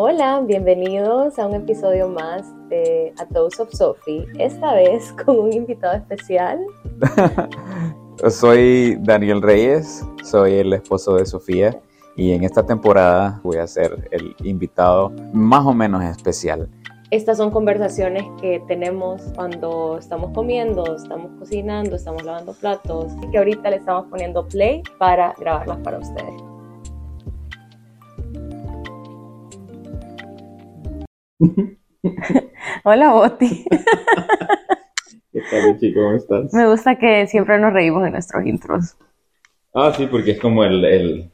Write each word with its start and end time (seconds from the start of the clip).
Hola, 0.00 0.40
bienvenidos 0.46 1.40
a 1.40 1.48
un 1.48 1.54
episodio 1.56 2.08
más 2.08 2.46
de 2.68 3.12
A 3.18 3.24
Dose 3.24 3.60
of 3.60 3.70
Sophie, 3.72 4.28
esta 4.38 4.72
vez 4.74 5.12
con 5.24 5.40
un 5.40 5.52
invitado 5.52 5.96
especial. 5.96 6.64
soy 8.30 8.96
Daniel 9.00 9.42
Reyes, 9.42 10.06
soy 10.22 10.54
el 10.54 10.72
esposo 10.72 11.16
de 11.16 11.26
Sofía 11.26 11.80
y 12.14 12.30
en 12.30 12.44
esta 12.44 12.64
temporada 12.64 13.40
voy 13.42 13.56
a 13.56 13.66
ser 13.66 14.08
el 14.12 14.36
invitado 14.44 15.10
más 15.32 15.66
o 15.66 15.74
menos 15.74 16.04
especial. 16.04 16.68
Estas 17.10 17.36
son 17.36 17.50
conversaciones 17.50 18.22
que 18.40 18.62
tenemos 18.68 19.20
cuando 19.34 19.98
estamos 19.98 20.30
comiendo, 20.32 20.94
estamos 20.94 21.32
cocinando, 21.40 21.96
estamos 21.96 22.22
lavando 22.22 22.52
platos 22.52 23.12
y 23.20 23.30
que 23.32 23.38
ahorita 23.38 23.68
le 23.68 23.78
estamos 23.78 24.06
poniendo 24.06 24.46
play 24.46 24.80
para 25.00 25.34
grabarlas 25.40 25.78
para 25.78 25.98
ustedes. 25.98 26.47
Hola, 32.84 33.12
Boti. 33.12 33.64
¿Qué 35.32 35.40
tal, 35.50 35.78
chico? 35.78 36.00
¿Cómo 36.00 36.16
estás? 36.16 36.52
Me 36.52 36.66
gusta 36.68 36.96
que 36.98 37.26
siempre 37.26 37.58
nos 37.58 37.72
reímos 37.72 38.04
en 38.06 38.12
nuestros 38.12 38.44
intros. 38.46 38.96
Ah, 39.74 39.92
sí, 39.96 40.06
porque 40.06 40.32
es 40.32 40.40
como 40.40 40.64
el, 40.64 40.84
el, 40.84 41.30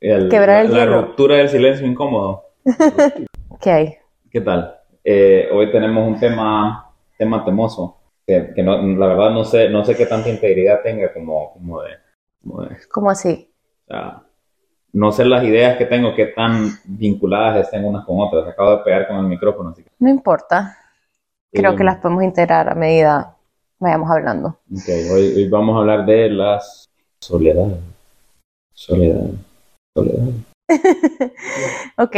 el 0.00 0.30
Quebrar 0.30 0.64
el 0.66 0.72
la, 0.72 0.78
hielo. 0.80 1.02
ruptura 1.02 1.36
del 1.36 1.48
silencio 1.48 1.86
incómodo. 1.86 2.44
¿Qué 3.60 3.70
hay? 3.70 3.96
¿Qué 4.30 4.40
tal? 4.40 4.74
Eh, 5.04 5.48
hoy 5.52 5.70
tenemos 5.70 6.06
un 6.06 6.18
tema, 6.18 6.90
tema 7.16 7.44
temoso, 7.44 7.96
que, 8.26 8.52
que 8.54 8.62
no, 8.62 8.76
la 8.82 9.06
verdad 9.08 9.30
no 9.30 9.44
sé, 9.44 9.68
no 9.70 9.84
sé 9.84 9.96
qué 9.96 10.06
tanta 10.06 10.28
integridad 10.28 10.82
tenga 10.82 11.12
como, 11.12 11.52
como 11.52 11.82
de, 11.82 11.90
como 12.42 12.62
de- 12.62 12.76
¿Cómo 12.90 13.10
así? 13.10 13.50
o 13.86 13.92
sea, 13.92 14.22
no 14.92 15.12
sé 15.12 15.24
las 15.24 15.44
ideas 15.44 15.76
que 15.76 15.86
tengo, 15.86 16.14
qué 16.14 16.26
tan 16.26 16.70
vinculadas 16.84 17.64
estén 17.64 17.84
unas 17.84 18.04
con 18.04 18.20
otras. 18.20 18.46
Acabo 18.48 18.70
de 18.76 18.84
pegar 18.84 19.06
con 19.08 19.16
el 19.18 19.26
micrófono, 19.26 19.70
así 19.70 19.82
que... 19.82 19.90
No 19.98 20.08
importa. 20.08 20.76
Creo 21.52 21.72
Eh, 21.72 21.76
que 21.76 21.84
las 21.84 21.98
podemos 21.98 22.22
integrar 22.24 22.68
a 22.68 22.74
medida 22.74 23.34
vayamos 23.78 24.10
hablando. 24.10 24.48
Ok, 24.72 24.88
hoy, 25.12 25.34
hoy 25.36 25.48
vamos 25.48 25.76
a 25.76 25.80
hablar 25.80 26.04
de 26.06 26.30
las 26.30 26.88
soledad. 27.20 27.68
Soledad. 28.74 29.30
Soledad. 29.94 30.28
ok. 31.96 32.16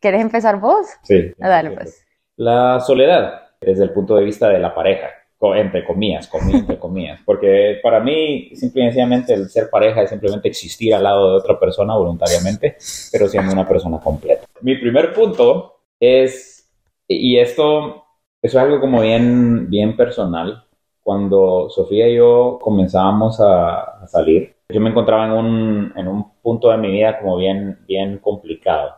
¿Quieres 0.00 0.20
empezar 0.20 0.60
vos? 0.60 0.86
Sí. 1.02 1.32
Ah, 1.40 1.48
dale, 1.48 1.72
pues. 1.72 2.04
La 2.36 2.78
soledad, 2.80 3.48
desde 3.60 3.84
el 3.84 3.90
punto 3.90 4.14
de 4.14 4.24
vista 4.24 4.48
de 4.48 4.60
la 4.60 4.74
pareja, 4.74 5.08
entre 5.54 5.84
comillas, 5.84 6.26
comillas, 6.26 6.60
entre 6.60 6.78
comillas, 6.78 7.20
porque 7.24 7.78
para 7.82 8.00
mí, 8.00 8.50
simple 8.54 8.82
y 8.82 8.84
sencillamente, 8.86 9.34
el 9.34 9.48
ser 9.48 9.70
pareja 9.70 10.02
es 10.02 10.10
simplemente 10.10 10.48
existir 10.48 10.94
al 10.94 11.04
lado 11.04 11.30
de 11.30 11.36
otra 11.38 11.58
persona 11.58 11.96
voluntariamente, 11.96 12.76
pero 13.12 13.28
siendo 13.28 13.52
una 13.52 13.66
persona 13.66 14.00
completa. 14.00 14.46
Mi 14.62 14.76
primer 14.76 15.14
punto 15.14 15.80
es, 16.00 16.68
y 17.06 17.38
esto, 17.38 18.04
eso 18.42 18.58
es 18.58 18.64
algo 18.64 18.80
como 18.80 19.02
bien, 19.02 19.70
bien 19.70 19.96
personal, 19.96 20.64
cuando 21.00 21.70
Sofía 21.70 22.08
y 22.08 22.16
yo 22.16 22.58
comenzábamos 22.60 23.40
a, 23.40 24.02
a 24.02 24.06
salir, 24.08 24.56
yo 24.68 24.80
me 24.80 24.90
encontraba 24.90 25.26
en 25.26 25.32
un, 25.32 25.92
en 25.96 26.08
un 26.08 26.32
punto 26.42 26.70
de 26.70 26.76
mi 26.76 26.90
vida 26.90 27.18
como 27.18 27.36
bien, 27.36 27.78
bien 27.86 28.18
complicado. 28.18 28.94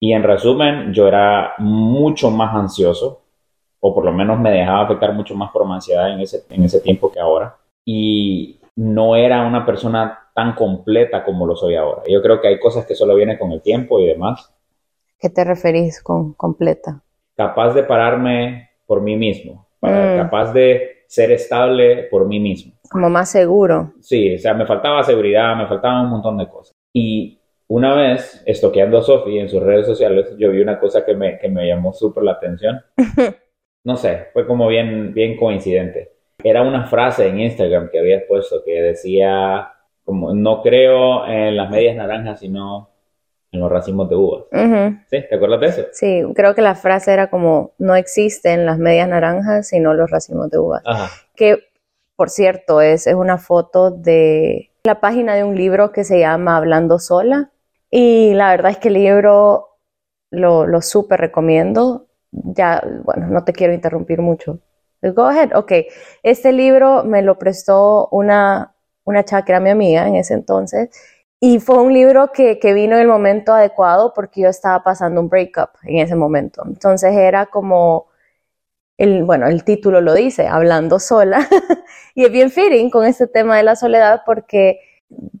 Y 0.00 0.12
en 0.14 0.22
resumen, 0.22 0.94
yo 0.94 1.06
era 1.06 1.54
mucho 1.58 2.30
más 2.30 2.54
ansioso, 2.54 3.21
o 3.84 3.94
por 3.94 4.04
lo 4.04 4.12
menos 4.12 4.38
me 4.38 4.50
dejaba 4.52 4.82
afectar 4.84 5.12
mucho 5.12 5.34
más 5.34 5.50
por 5.50 5.66
mi 5.66 5.72
ansiedad 5.74 6.12
en 6.12 6.20
ese, 6.20 6.44
en 6.50 6.64
ese 6.64 6.80
tiempo 6.80 7.10
que 7.10 7.18
ahora. 7.18 7.56
Y 7.84 8.60
no 8.76 9.16
era 9.16 9.44
una 9.44 9.66
persona 9.66 10.18
tan 10.34 10.54
completa 10.54 11.24
como 11.24 11.46
lo 11.46 11.56
soy 11.56 11.74
ahora. 11.74 12.02
Yo 12.08 12.22
creo 12.22 12.40
que 12.40 12.48
hay 12.48 12.60
cosas 12.60 12.86
que 12.86 12.94
solo 12.94 13.14
vienen 13.16 13.38
con 13.38 13.50
el 13.52 13.60
tiempo 13.60 13.98
y 13.98 14.06
demás. 14.06 14.54
¿Qué 15.18 15.30
te 15.30 15.44
referís 15.44 16.02
con 16.02 16.32
completa? 16.34 17.02
Capaz 17.36 17.74
de 17.74 17.82
pararme 17.82 18.70
por 18.86 19.00
mí 19.00 19.16
mismo, 19.16 19.66
Mm. 19.80 20.16
capaz 20.16 20.52
de 20.52 21.02
ser 21.08 21.32
estable 21.32 22.04
por 22.04 22.24
mí 22.26 22.38
mismo. 22.38 22.72
Como 22.88 23.10
más 23.10 23.30
seguro. 23.30 23.92
Sí, 24.00 24.36
o 24.36 24.38
sea, 24.38 24.54
me 24.54 24.64
faltaba 24.64 25.02
seguridad, 25.02 25.56
me 25.56 25.66
faltaba 25.66 26.02
un 26.02 26.08
montón 26.10 26.38
de 26.38 26.48
cosas. 26.48 26.72
Y 26.92 27.38
una 27.68 27.94
vez, 27.96 28.42
estoqueando 28.46 28.98
a 28.98 29.02
Sophie 29.02 29.40
en 29.40 29.48
sus 29.48 29.60
redes 29.62 29.86
sociales, 29.86 30.34
yo 30.38 30.50
vi 30.52 30.60
una 30.60 30.78
cosa 30.78 31.04
que 31.04 31.14
me, 31.14 31.38
que 31.38 31.48
me 31.48 31.66
llamó 31.66 31.92
súper 31.92 32.22
la 32.22 32.32
atención. 32.32 32.80
No 33.84 33.96
sé, 33.96 34.28
fue 34.32 34.46
como 34.46 34.68
bien, 34.68 35.12
bien 35.12 35.36
coincidente. 35.36 36.12
Era 36.42 36.62
una 36.62 36.86
frase 36.86 37.28
en 37.28 37.40
Instagram 37.40 37.90
que 37.90 37.98
había 37.98 38.26
puesto 38.26 38.62
que 38.64 38.80
decía, 38.80 39.72
como, 40.04 40.34
no 40.34 40.62
creo 40.62 41.26
en 41.26 41.56
las 41.56 41.70
medias 41.70 41.96
naranjas, 41.96 42.40
sino 42.40 42.90
en 43.52 43.60
los 43.60 43.70
racimos 43.70 44.08
de 44.08 44.16
uvas. 44.16 44.44
Ujú. 44.50 44.96
¿Sí? 45.10 45.24
¿Te 45.28 45.34
acuerdas 45.34 45.60
de 45.60 45.66
eso? 45.66 45.82
Sí, 45.92 46.22
creo 46.34 46.54
que 46.54 46.62
la 46.62 46.74
frase 46.74 47.12
era 47.12 47.28
como, 47.28 47.72
no 47.78 47.94
existen 47.94 48.66
las 48.66 48.78
medias 48.78 49.08
naranjas, 49.08 49.68
sino 49.68 49.94
los 49.94 50.10
racimos 50.10 50.50
de 50.50 50.58
uvas. 50.58 50.82
Ajá. 50.86 51.10
Que, 51.36 51.58
por 52.16 52.30
cierto, 52.30 52.80
es, 52.80 53.06
es 53.06 53.14
una 53.14 53.38
foto 53.38 53.90
de 53.90 54.70
la 54.84 55.00
página 55.00 55.34
de 55.34 55.44
un 55.44 55.54
libro 55.54 55.92
que 55.92 56.04
se 56.04 56.18
llama 56.18 56.56
Hablando 56.56 56.98
Sola. 56.98 57.50
Y 57.90 58.32
la 58.34 58.50
verdad 58.50 58.70
es 58.72 58.78
que 58.78 58.88
el 58.88 58.94
libro 58.94 59.76
lo, 60.30 60.66
lo 60.66 60.80
súper 60.80 61.20
recomiendo. 61.20 62.06
Ya, 62.32 62.82
bueno, 63.04 63.28
no 63.28 63.44
te 63.44 63.52
quiero 63.52 63.72
interrumpir 63.72 64.20
mucho. 64.20 64.58
Go 65.02 65.24
ahead. 65.26 65.52
Ok, 65.54 65.72
este 66.22 66.52
libro 66.52 67.04
me 67.04 67.22
lo 67.22 67.38
prestó 67.38 68.08
una, 68.10 68.74
una 69.04 69.24
era 69.46 69.60
mi 69.60 69.70
amiga 69.70 70.06
en 70.08 70.16
ese 70.16 70.34
entonces. 70.34 70.90
Y 71.40 71.58
fue 71.60 71.82
un 71.82 71.92
libro 71.92 72.30
que, 72.32 72.58
que 72.60 72.72
vino 72.72 72.96
en 72.96 73.02
el 73.02 73.08
momento 73.08 73.52
adecuado 73.52 74.12
porque 74.14 74.42
yo 74.42 74.48
estaba 74.48 74.82
pasando 74.84 75.20
un 75.20 75.28
breakup 75.28 75.70
en 75.82 75.98
ese 75.98 76.14
momento. 76.14 76.62
Entonces 76.66 77.12
era 77.14 77.46
como, 77.46 78.06
el, 78.96 79.24
bueno, 79.24 79.48
el 79.48 79.64
título 79.64 80.00
lo 80.00 80.14
dice, 80.14 80.46
hablando 80.46 81.00
sola. 81.00 81.48
y 82.14 82.24
es 82.24 82.32
bien 82.32 82.50
fitting 82.50 82.90
con 82.90 83.04
este 83.04 83.26
tema 83.26 83.56
de 83.56 83.64
la 83.64 83.76
soledad 83.76 84.22
porque 84.24 84.80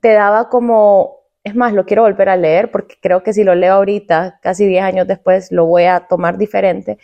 te 0.00 0.12
daba 0.12 0.48
como, 0.48 1.21
es 1.44 1.54
más, 1.54 1.72
lo 1.72 1.84
quiero 1.86 2.02
volver 2.02 2.28
a 2.28 2.36
leer 2.36 2.70
porque 2.70 2.96
creo 3.00 3.22
que 3.22 3.32
si 3.32 3.44
lo 3.44 3.54
leo 3.54 3.74
ahorita, 3.74 4.38
casi 4.42 4.66
10 4.66 4.84
años 4.84 5.06
después, 5.08 5.50
lo 5.52 5.66
voy 5.66 5.84
a 5.84 6.00
tomar 6.00 6.38
diferente. 6.38 6.98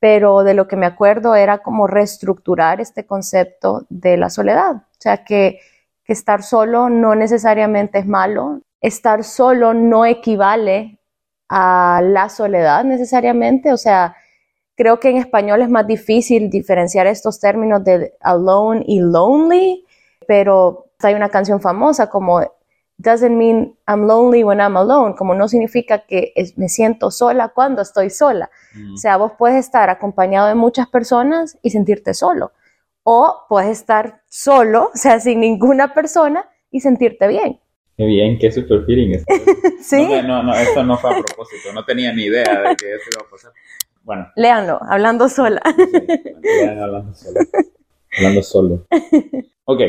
Pero 0.00 0.44
de 0.44 0.54
lo 0.54 0.68
que 0.68 0.76
me 0.76 0.86
acuerdo 0.86 1.34
era 1.34 1.58
como 1.58 1.86
reestructurar 1.86 2.80
este 2.80 3.06
concepto 3.06 3.86
de 3.88 4.16
la 4.16 4.30
soledad. 4.30 4.76
O 4.76 5.00
sea, 5.00 5.24
que 5.24 5.60
que 6.04 6.12
estar 6.12 6.42
solo 6.42 6.88
no 6.90 7.14
necesariamente 7.14 7.98
es 7.98 8.06
malo. 8.06 8.60
Estar 8.80 9.24
solo 9.24 9.72
no 9.74 10.04
equivale 10.04 10.98
a 11.48 12.00
la 12.04 12.28
soledad 12.28 12.84
necesariamente. 12.84 13.72
O 13.72 13.76
sea, 13.76 14.14
creo 14.76 15.00
que 15.00 15.10
en 15.10 15.16
español 15.16 15.62
es 15.62 15.70
más 15.70 15.86
difícil 15.86 16.50
diferenciar 16.50 17.06
estos 17.06 17.40
términos 17.40 17.82
de 17.84 18.14
alone 18.20 18.84
y 18.86 19.00
lonely, 19.00 19.86
pero 20.26 20.86
hay 21.02 21.14
una 21.14 21.30
canción 21.30 21.60
famosa 21.60 22.08
como 22.10 22.40
doesn't 22.98 23.36
mean 23.36 23.76
I'm 23.88 24.06
lonely 24.06 24.44
when 24.44 24.60
I'm 24.60 24.76
alone, 24.76 25.14
como 25.16 25.34
no 25.34 25.48
significa 25.48 26.06
que 26.06 26.32
es- 26.36 26.56
me 26.56 26.68
siento 26.68 27.10
sola 27.10 27.48
cuando 27.48 27.82
estoy 27.82 28.10
sola. 28.10 28.50
O 28.92 28.96
sea, 28.96 29.16
vos 29.16 29.32
puedes 29.38 29.56
estar 29.64 29.90
acompañado 29.90 30.48
de 30.48 30.54
muchas 30.54 30.88
personas 30.88 31.58
y 31.62 31.70
sentirte 31.70 32.14
solo. 32.14 32.52
O 33.02 33.46
puedes 33.48 33.70
estar 33.70 34.22
solo, 34.28 34.90
o 34.94 34.96
sea, 34.96 35.20
sin 35.20 35.40
ninguna 35.40 35.92
persona 35.94 36.48
y 36.70 36.80
sentirte 36.80 37.28
bien. 37.28 37.60
Qué 37.96 38.04
bien, 38.06 38.38
qué 38.38 38.50
super 38.50 38.84
feeling. 38.86 39.18
¿Sí? 39.80 40.08
No, 40.08 40.22
no, 40.22 40.42
no, 40.42 40.54
esto 40.54 40.82
no 40.82 40.96
fue 40.98 41.10
a 41.10 41.22
propósito, 41.22 41.72
no 41.72 41.84
tenía 41.84 42.12
ni 42.12 42.24
idea 42.24 42.42
de 42.62 42.76
que 42.76 42.94
eso 42.94 43.10
iba 43.12 43.26
a 43.26 43.30
pasar. 43.30 43.52
Bueno, 44.02 44.26
Léanlo, 44.36 44.80
hablando 44.88 45.28
sola. 45.28 45.62
sí, 46.42 46.60
hablando 46.60 47.14
solo. 47.14 47.40
Hablando 48.16 48.42
solo. 48.44 48.86
Ok, 49.64 49.80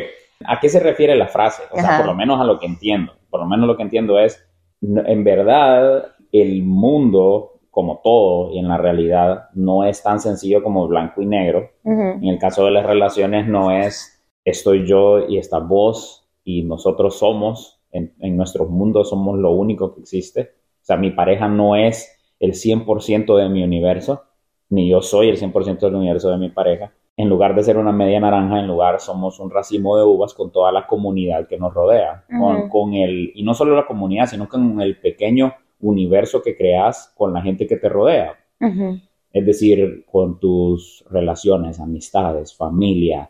¿a 0.47 0.59
qué 0.59 0.69
se 0.69 0.79
refiere 0.79 1.15
la 1.15 1.27
frase? 1.27 1.63
O 1.71 1.79
sea, 1.79 1.97
por 1.97 2.05
lo 2.05 2.15
menos 2.15 2.39
a 2.39 2.43
lo 2.43 2.59
que 2.59 2.65
entiendo. 2.65 3.13
Por 3.29 3.39
lo 3.39 3.45
menos 3.45 3.67
lo 3.67 3.75
que 3.75 3.83
entiendo 3.83 4.19
es, 4.19 4.43
en 4.81 5.23
verdad, 5.23 6.05
el 6.31 6.63
mundo 6.63 7.59
como 7.71 7.99
todo 8.01 8.53
y 8.53 8.59
en 8.59 8.69
la 8.69 8.77
realidad 8.77 9.49
no 9.53 9.83
es 9.83 10.01
tan 10.01 10.19
sencillo 10.19 10.63
como 10.63 10.87
blanco 10.87 11.21
y 11.21 11.25
negro. 11.25 11.71
En 11.83 12.23
el 12.23 12.39
caso 12.39 12.65
de 12.65 12.71
las 12.71 12.85
relaciones 12.85 13.47
no 13.47 13.71
es 13.71 14.23
estoy 14.45 14.87
yo 14.87 15.27
y 15.27 15.37
está 15.37 15.59
vos 15.59 16.25
y 16.43 16.63
nosotros 16.63 17.17
somos, 17.17 17.81
en, 17.91 18.13
en 18.19 18.37
nuestros 18.37 18.69
mundos 18.69 19.09
somos 19.09 19.37
lo 19.37 19.51
único 19.51 19.93
que 19.93 20.01
existe. 20.01 20.53
O 20.81 20.85
sea, 20.85 20.97
mi 20.97 21.11
pareja 21.11 21.47
no 21.47 21.75
es 21.75 22.15
el 22.39 22.53
100% 22.53 23.35
de 23.37 23.49
mi 23.49 23.63
universo, 23.63 24.23
ni 24.69 24.89
yo 24.89 25.01
soy 25.01 25.29
el 25.29 25.37
100% 25.37 25.79
del 25.79 25.95
universo 25.95 26.29
de 26.29 26.37
mi 26.37 26.49
pareja. 26.49 26.93
En 27.17 27.29
lugar 27.29 27.55
de 27.55 27.63
ser 27.63 27.77
una 27.77 27.93
media 27.93 28.19
naranja, 28.19 28.59
en 28.59 28.67
lugar 28.67 28.99
somos 28.99 29.39
un 29.39 29.49
racimo 29.49 29.97
de 29.97 30.03
uvas 30.03 30.33
con 30.33 30.51
toda 30.51 30.71
la 30.71 30.85
comunidad 30.85 31.47
que 31.47 31.57
nos 31.57 31.73
rodea. 31.73 32.25
con, 32.69 32.93
el, 32.93 33.31
y 33.33 33.43
no 33.43 33.53
solo 33.53 33.75
la 33.75 33.85
comunidad, 33.85 34.27
sino 34.27 34.49
con 34.49 34.81
el 34.81 34.97
pequeño 34.97 35.53
universo 35.79 36.41
que 36.41 36.57
creas 36.57 37.13
con 37.15 37.33
la 37.33 37.41
gente 37.41 37.67
que 37.67 37.77
te 37.77 37.87
rodea. 37.89 38.35
Es 39.31 39.45
decir, 39.45 40.05
con 40.11 40.39
tus 40.39 41.05
relaciones, 41.09 41.79
amistades, 41.79 42.55
familia, 42.55 43.29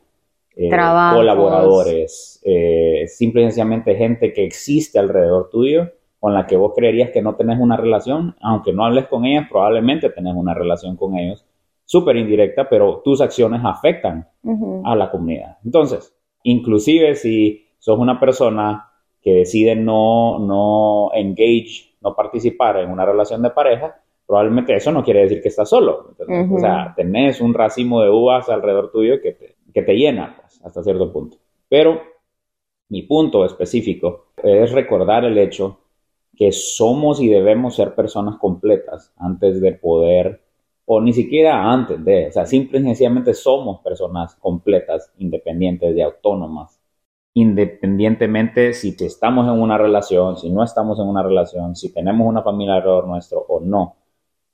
eh, 0.55 0.69
colaboradores, 0.69 2.41
eh, 2.45 3.05
simple 3.07 3.41
y 3.41 3.45
sencillamente 3.45 3.95
gente 3.95 4.31
que 4.31 4.45
existe 4.45 4.97
alrededor 4.99 5.49
tuyo 5.49 5.91
con 6.19 6.33
la 6.33 6.47
que 6.47 6.55
vos 6.55 6.73
creerías 6.75 7.11
que 7.11 7.21
no 7.21 7.35
tenés 7.35 7.59
una 7.59 7.77
relación, 7.77 8.35
aunque 8.41 8.71
no 8.71 8.85
hables 8.85 9.07
con 9.07 9.25
ellas, 9.25 9.47
probablemente 9.49 10.09
tenés 10.09 10.33
una 10.33 10.53
relación 10.53 10.95
con 10.95 11.17
ellos, 11.17 11.45
súper 11.85 12.17
indirecta, 12.17 12.67
pero 12.67 13.01
tus 13.03 13.21
acciones 13.21 13.61
afectan 13.63 14.27
a 14.83 14.95
la 14.95 15.09
comunidad. 15.09 15.57
Entonces, 15.63 16.13
inclusive 16.43 17.15
si 17.15 17.67
sos 17.79 17.97
una 17.97 18.19
persona 18.19 18.89
que 19.21 19.33
decide 19.33 19.75
no, 19.75 20.39
no 20.39 21.11
engage, 21.13 21.95
no 22.01 22.15
participar 22.15 22.77
en 22.77 22.91
una 22.91 23.05
relación 23.05 23.41
de 23.41 23.51
pareja, 23.51 23.95
probablemente 24.25 24.75
eso 24.75 24.91
no 24.91 25.03
quiere 25.03 25.21
decir 25.21 25.41
que 25.41 25.47
estás 25.47 25.69
solo. 25.69 26.15
O 26.51 26.59
sea, 26.59 26.93
tenés 26.95 27.41
un 27.41 27.53
racimo 27.53 28.01
de 28.01 28.09
uvas 28.09 28.49
alrededor 28.49 28.91
tuyo 28.91 29.21
que 29.21 29.33
te, 29.33 29.55
que 29.73 29.81
te 29.81 29.93
llena 29.93 30.35
pues, 30.39 30.61
hasta 30.63 30.83
cierto 30.83 31.11
punto. 31.11 31.37
Pero 31.69 32.01
mi 32.89 33.03
punto 33.03 33.45
específico 33.45 34.27
es 34.43 34.71
recordar 34.71 35.25
el 35.25 35.37
hecho 35.37 35.79
que 36.35 36.51
somos 36.51 37.21
y 37.21 37.29
debemos 37.29 37.75
ser 37.75 37.95
personas 37.95 38.37
completas 38.37 39.13
antes 39.17 39.61
de 39.61 39.71
poder, 39.73 40.41
o 40.85 41.01
ni 41.01 41.13
siquiera 41.13 41.71
antes 41.71 42.03
de, 42.03 42.27
o 42.27 42.31
sea, 42.31 42.45
simple 42.45 42.79
y 42.79 42.83
sencillamente 42.83 43.33
somos 43.33 43.81
personas 43.81 44.35
completas, 44.35 45.11
independientes 45.17 45.95
y 45.95 46.01
autónomas. 46.01 46.79
Independientemente 47.33 48.73
si 48.73 48.95
estamos 48.99 49.45
en 49.47 49.59
una 49.61 49.77
relación, 49.77 50.37
si 50.37 50.49
no 50.49 50.63
estamos 50.63 50.99
en 50.99 51.07
una 51.07 51.23
relación, 51.23 51.75
si 51.75 51.93
tenemos 51.93 52.27
una 52.27 52.43
familia 52.43 52.75
alrededor 52.75 53.07
nuestro 53.07 53.39
o 53.39 53.59
no, 53.59 53.95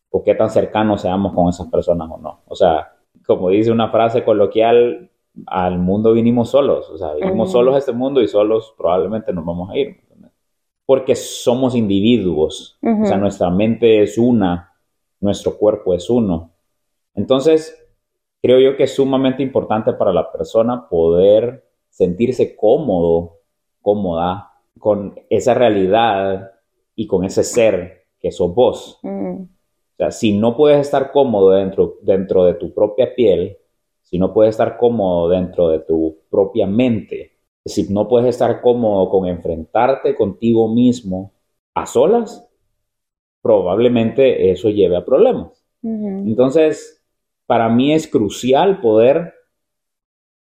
o 0.09 0.23
qué 0.23 0.35
tan 0.35 0.49
cercanos 0.49 1.01
seamos 1.01 1.33
con 1.33 1.49
esas 1.49 1.67
personas 1.67 2.09
o 2.11 2.17
no. 2.17 2.41
O 2.47 2.55
sea, 2.55 2.93
como 3.25 3.49
dice 3.49 3.71
una 3.71 3.89
frase 3.89 4.23
coloquial, 4.23 5.09
al 5.45 5.79
mundo 5.79 6.13
vinimos 6.13 6.49
solos, 6.49 6.89
o 6.89 6.97
sea, 6.97 7.13
vinimos 7.13 7.51
solos 7.51 7.75
a 7.75 7.77
este 7.77 7.93
mundo 7.93 8.21
y 8.21 8.27
solos 8.27 8.73
probablemente 8.77 9.31
nos 9.31 9.45
vamos 9.45 9.69
a 9.69 9.77
ir 9.77 10.01
porque 10.91 11.15
somos 11.15 11.73
individuos, 11.73 12.77
o 12.81 13.05
sea, 13.05 13.15
nuestra 13.15 13.49
mente 13.49 14.03
es 14.03 14.17
una, 14.17 14.70
nuestro 15.21 15.57
cuerpo 15.57 15.93
es 15.93 16.09
uno. 16.09 16.51
Entonces, 17.15 17.77
creo 18.41 18.59
yo 18.59 18.75
que 18.75 18.83
es 18.83 18.95
sumamente 18.95 19.43
importante 19.43 19.93
para 19.93 20.11
la 20.11 20.31
persona 20.31 20.89
poder 20.89 21.65
sentirse 21.89 22.55
cómodo, 22.55 23.37
cómoda 23.81 24.51
con 24.79 25.15
esa 25.29 25.53
realidad 25.53 26.51
y 26.95 27.07
con 27.07 27.23
ese 27.23 27.43
ser 27.43 28.05
que 28.19 28.31
sos 28.31 28.53
vos. 28.53 28.99
O 29.03 29.47
sea, 29.97 30.11
si 30.11 30.37
no 30.37 30.57
puedes 30.57 30.79
estar 30.79 31.11
cómodo 31.11 31.51
dentro, 31.51 31.97
dentro 32.01 32.45
de 32.45 32.55
tu 32.55 32.73
propia 32.73 33.13
piel, 33.13 33.57
si 34.01 34.17
no 34.17 34.33
puedes 34.33 34.55
estar 34.55 34.77
cómodo 34.77 35.29
dentro 35.29 35.69
de 35.69 35.79
tu 35.79 36.17
propia 36.29 36.65
mente, 36.65 37.37
si 37.65 37.91
no 37.93 38.07
puedes 38.07 38.29
estar 38.29 38.61
cómodo 38.61 39.09
con 39.09 39.27
enfrentarte 39.27 40.15
contigo 40.15 40.67
mismo 40.67 41.33
a 41.75 41.85
solas, 41.85 42.50
probablemente 43.41 44.51
eso 44.51 44.69
lleve 44.69 44.97
a 44.97 45.05
problemas. 45.05 45.63
Entonces, 45.83 47.03
para 47.47 47.69
mí 47.69 47.93
es 47.93 48.07
crucial 48.07 48.81
poder 48.81 49.33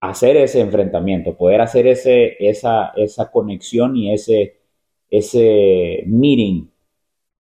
hacer 0.00 0.36
ese 0.36 0.60
enfrentamiento, 0.60 1.36
poder 1.36 1.60
hacer 1.60 1.86
ese, 1.86 2.36
esa, 2.40 2.92
esa 2.96 3.30
conexión 3.30 3.96
y 3.96 4.12
ese, 4.12 4.60
ese 5.10 6.02
meeting 6.06 6.68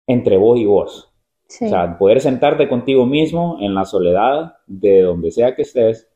entre 0.07 0.37
vos 0.37 0.59
y 0.59 0.65
vos. 0.65 1.13
O 1.49 1.69
sea, 1.69 1.97
poder 1.97 2.21
sentarte 2.21 2.69
contigo 2.69 3.07
mismo 3.07 3.59
en 3.61 3.73
la 3.75 3.85
soledad 3.85 4.57
de 4.67 5.03
donde 5.03 5.31
sea 5.31 5.55
que 5.55 5.63
estés 5.63 6.09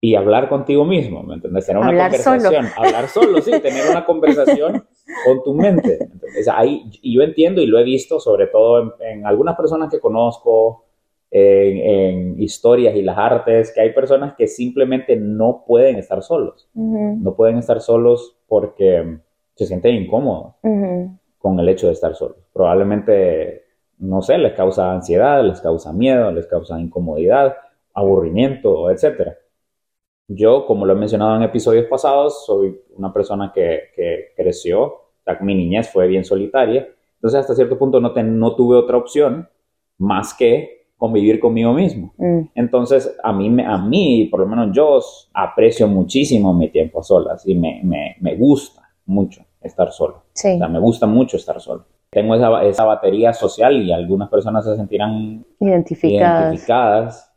y 0.00 0.14
hablar 0.16 0.48
contigo 0.48 0.84
mismo, 0.84 1.22
¿me 1.22 1.34
entiendes? 1.34 1.66
Tener 1.66 1.82
una 1.82 1.92
conversación, 1.92 2.66
hablar 2.76 3.08
solo, 3.08 3.40
sí, 3.42 3.52
tener 3.60 3.88
una 3.90 4.04
conversación 4.06 4.86
con 5.24 5.42
tu 5.42 5.54
mente. 5.54 6.10
ahí, 6.52 6.84
y 7.02 7.14
yo 7.14 7.22
entiendo 7.22 7.60
y 7.60 7.66
lo 7.66 7.78
he 7.78 7.84
visto, 7.84 8.20
sobre 8.20 8.46
todo 8.46 8.94
en, 9.00 9.26
algunas 9.26 9.56
personas 9.56 9.90
que 9.90 10.00
conozco, 10.00 10.84
en, 11.30 12.40
historias 12.40 12.94
y 12.96 13.02
las 13.02 13.18
artes, 13.18 13.72
que 13.72 13.80
hay 13.80 13.92
personas 13.92 14.34
que 14.36 14.46
simplemente 14.46 15.16
no 15.16 15.64
pueden 15.66 15.96
estar 15.96 16.22
solos. 16.22 16.68
No 16.74 17.34
pueden 17.34 17.58
estar 17.58 17.80
solos 17.80 18.36
porque 18.48 19.18
se 19.54 19.66
sienten 19.66 19.94
incómodos 19.94 20.54
con 21.38 21.58
el 21.58 21.68
hecho 21.68 21.86
de 21.86 21.94
estar 21.94 22.14
solos. 22.14 22.38
Probablemente, 22.52 23.64
no 23.98 24.22
sé, 24.22 24.38
les 24.38 24.52
causa 24.52 24.92
ansiedad, 24.92 25.42
les 25.42 25.60
causa 25.60 25.92
miedo, 25.92 26.30
les 26.30 26.46
causa 26.46 26.80
incomodidad, 26.80 27.56
aburrimiento, 27.94 28.90
etcétera. 28.90 29.36
Yo, 30.28 30.64
como 30.66 30.86
lo 30.86 30.92
he 30.92 30.96
mencionado 30.96 31.36
en 31.36 31.42
episodios 31.42 31.86
pasados, 31.86 32.44
soy 32.46 32.78
una 32.96 33.12
persona 33.12 33.50
que, 33.52 33.90
que 33.96 34.32
creció, 34.36 34.99
mi 35.40 35.54
niñez 35.54 35.88
fue 35.90 36.06
bien 36.06 36.24
solitaria, 36.24 36.88
entonces 37.14 37.40
hasta 37.40 37.54
cierto 37.54 37.78
punto 37.78 38.00
no, 38.00 38.12
no 38.14 38.56
tuve 38.56 38.76
otra 38.76 38.96
opción 38.96 39.48
más 39.98 40.34
que 40.34 40.86
convivir 40.96 41.40
conmigo 41.40 41.72
mismo. 41.72 42.12
Mm. 42.18 42.40
Entonces, 42.54 43.16
a 43.22 43.32
mí, 43.32 43.54
a 43.62 43.78
mí, 43.78 44.28
por 44.30 44.40
lo 44.40 44.46
menos 44.46 44.70
yo, 44.72 45.00
aprecio 45.32 45.88
muchísimo 45.88 46.52
mi 46.52 46.68
tiempo 46.68 47.00
a 47.00 47.02
solas 47.02 47.46
y 47.46 47.54
me, 47.54 47.80
me, 47.82 48.16
me 48.20 48.36
gusta 48.36 48.82
mucho 49.06 49.42
estar 49.62 49.92
solo. 49.92 50.24
Sí. 50.32 50.54
O 50.54 50.58
sea, 50.58 50.68
me 50.68 50.78
gusta 50.78 51.06
mucho 51.06 51.36
estar 51.36 51.60
solo. 51.60 51.86
Tengo 52.10 52.34
esa, 52.34 52.64
esa 52.64 52.84
batería 52.84 53.32
social 53.32 53.82
y 53.82 53.92
algunas 53.92 54.28
personas 54.28 54.64
se 54.64 54.76
sentirán 54.76 55.44
identificadas. 55.60 56.42
identificadas 56.42 57.29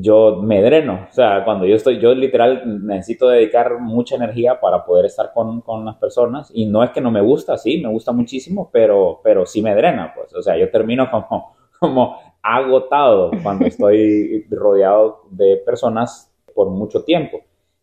yo 0.00 0.40
me 0.42 0.62
dreno. 0.62 1.06
O 1.10 1.12
sea, 1.12 1.44
cuando 1.44 1.66
yo 1.66 1.76
estoy, 1.76 1.98
yo 1.98 2.14
literal 2.14 2.86
necesito 2.86 3.28
dedicar 3.28 3.78
mucha 3.80 4.16
energía 4.16 4.58
para 4.60 4.84
poder 4.84 5.04
estar 5.04 5.32
con, 5.34 5.60
con, 5.60 5.84
las 5.84 5.96
personas. 5.96 6.50
Y 6.54 6.66
no 6.66 6.82
es 6.82 6.90
que 6.90 7.00
no 7.00 7.10
me 7.10 7.20
gusta, 7.20 7.58
sí, 7.58 7.78
me 7.82 7.90
gusta 7.90 8.12
muchísimo, 8.12 8.70
pero, 8.72 9.20
pero 9.22 9.44
sí 9.44 9.60
me 9.60 9.74
drena, 9.74 10.12
pues. 10.14 10.34
O 10.34 10.42
sea, 10.42 10.56
yo 10.56 10.70
termino 10.70 11.10
como, 11.10 11.56
como 11.80 12.16
agotado 12.42 13.30
cuando 13.42 13.66
estoy 13.66 14.46
rodeado 14.50 15.22
de 15.30 15.58
personas 15.58 16.32
por 16.54 16.70
mucho 16.70 17.04
tiempo. 17.04 17.40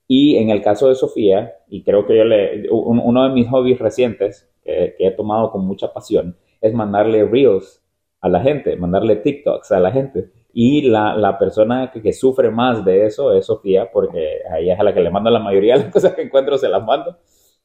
Y 0.07 0.37
en 0.37 0.49
el 0.49 0.63
caso 0.63 0.89
de 0.89 0.95
Sofía, 0.95 1.53
y 1.67 1.83
creo 1.83 2.07
que 2.07 2.17
yo 2.17 2.23
le, 2.23 2.67
uno 2.71 3.23
de 3.25 3.29
mis 3.29 3.47
hobbies 3.49 3.77
recientes 3.77 4.49
que, 4.63 4.95
que 4.97 5.07
he 5.07 5.11
tomado 5.11 5.51
con 5.51 5.65
mucha 5.65 5.93
pasión 5.93 6.35
es 6.61 6.73
mandarle 6.73 7.23
reels 7.25 7.83
a 8.19 8.29
la 8.29 8.41
gente, 8.41 8.75
mandarle 8.75 9.17
TikToks 9.17 9.71
a 9.71 9.79
la 9.79 9.91
gente. 9.91 10.31
Y 10.53 10.81
la, 10.83 11.15
la 11.15 11.37
persona 11.37 11.91
que, 11.91 12.01
que, 12.01 12.11
sufre 12.11 12.49
más 12.49 12.83
de 12.83 13.05
eso 13.05 13.33
es 13.33 13.45
Sofía, 13.45 13.89
porque 13.91 14.39
a 14.51 14.59
ella 14.59 14.73
es 14.73 14.79
a 14.79 14.83
la 14.83 14.93
que 14.93 14.99
le 14.99 15.11
mando 15.11 15.29
la 15.29 15.39
mayoría 15.39 15.75
de 15.75 15.83
las 15.83 15.91
cosas 15.93 16.13
que 16.13 16.23
encuentro, 16.23 16.57
se 16.57 16.69
las 16.69 16.83
mando. 16.83 17.17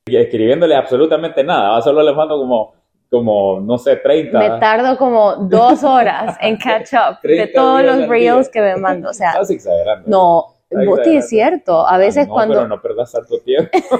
Y 0.07 0.17
escribiéndole 0.17 0.77
absolutamente 0.77 1.43
nada, 1.43 1.81
solo 1.81 2.03
le 2.03 2.13
mando 2.13 2.37
como, 2.37 2.75
como, 3.11 3.61
no 3.61 3.79
sé, 3.79 3.97
30. 3.97 4.39
Me 4.39 4.61
tardo 4.61 4.99
como 4.99 5.37
dos 5.37 5.83
horas 5.83 6.37
en 6.41 6.59
catch 6.59 6.93
up 6.93 7.21
de 7.23 7.47
todos 7.47 7.82
los 7.82 8.06
reels 8.06 8.51
que 8.51 8.61
me 8.61 8.77
mando. 8.77 9.08
O 9.08 9.15
sea, 9.15 9.31
Estás 9.31 9.51
exagerando. 9.51 10.05
No, 10.06 10.55
Boti 10.85 11.17
es 11.17 11.29
cierto. 11.29 11.87
A 11.87 11.97
veces 11.97 12.29
no, 12.29 12.35
cuando. 12.35 12.55
Pero 12.55 12.69
no 12.69 12.82
perdas 12.82 13.13
tanto 13.13 13.39
tiempo. 13.41 13.70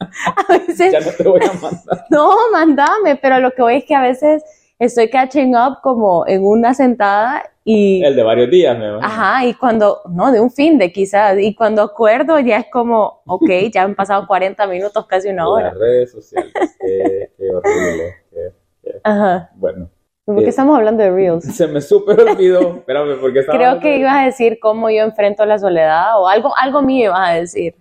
a 0.00 0.52
veces. 0.52 0.92
Ya 0.92 1.00
no 1.00 1.10
te 1.16 1.28
voy 1.28 1.40
a 1.42 1.52
mandar. 1.52 2.06
no, 2.10 2.36
mandame, 2.50 3.16
pero 3.16 3.40
lo 3.40 3.50
que 3.50 3.62
voy 3.62 3.76
es 3.76 3.84
que 3.84 3.94
a 3.94 4.02
veces 4.02 4.42
estoy 4.78 5.08
catching 5.08 5.54
up 5.56 5.78
como 5.82 6.26
en 6.26 6.44
una 6.44 6.74
sentada 6.74 7.42
y... 7.64 8.04
El 8.04 8.14
de 8.14 8.22
varios 8.22 8.50
días, 8.50 8.78
me 8.78 8.88
imagino. 8.88 9.06
Ajá, 9.06 9.46
y 9.46 9.54
cuando, 9.54 10.00
no, 10.10 10.30
de 10.30 10.40
un 10.40 10.50
fin 10.50 10.78
de 10.78 10.92
quizás, 10.92 11.38
y 11.38 11.54
cuando 11.54 11.80
acuerdo 11.80 12.38
ya 12.40 12.58
es 12.58 12.66
como, 12.70 13.22
ok, 13.26 13.48
ya 13.72 13.82
han 13.82 13.94
pasado 13.94 14.26
40 14.28 14.66
minutos, 14.66 15.06
casi 15.06 15.28
una 15.28 15.48
hora. 15.48 15.68
Las 15.68 15.78
redes 15.78 16.12
sociales, 16.12 16.52
qué, 16.80 17.30
horrible. 17.50 18.14
Ajá. 19.02 19.50
Bueno. 19.56 19.90
¿Por 20.26 20.38
qué 20.38 20.44
eh, 20.44 20.48
estamos 20.48 20.76
hablando 20.76 21.02
de 21.02 21.10
Reels? 21.10 21.44
Se 21.56 21.66
me 21.66 21.80
súper 21.80 22.20
olvidó. 22.20 22.76
Espérame, 22.76 23.18
porque 23.20 23.40
estaba 23.40 23.58
Creo 23.58 23.80
que 23.80 23.98
ibas 23.98 24.14
a 24.14 24.24
decir 24.24 24.58
cómo 24.60 24.90
yo 24.90 25.02
enfrento 25.02 25.44
la 25.44 25.58
soledad 25.58 26.20
o 26.20 26.28
algo, 26.28 26.52
algo 26.56 26.82
mío 26.82 27.10
ibas 27.10 27.28
a 27.28 27.32
decir. 27.34 27.74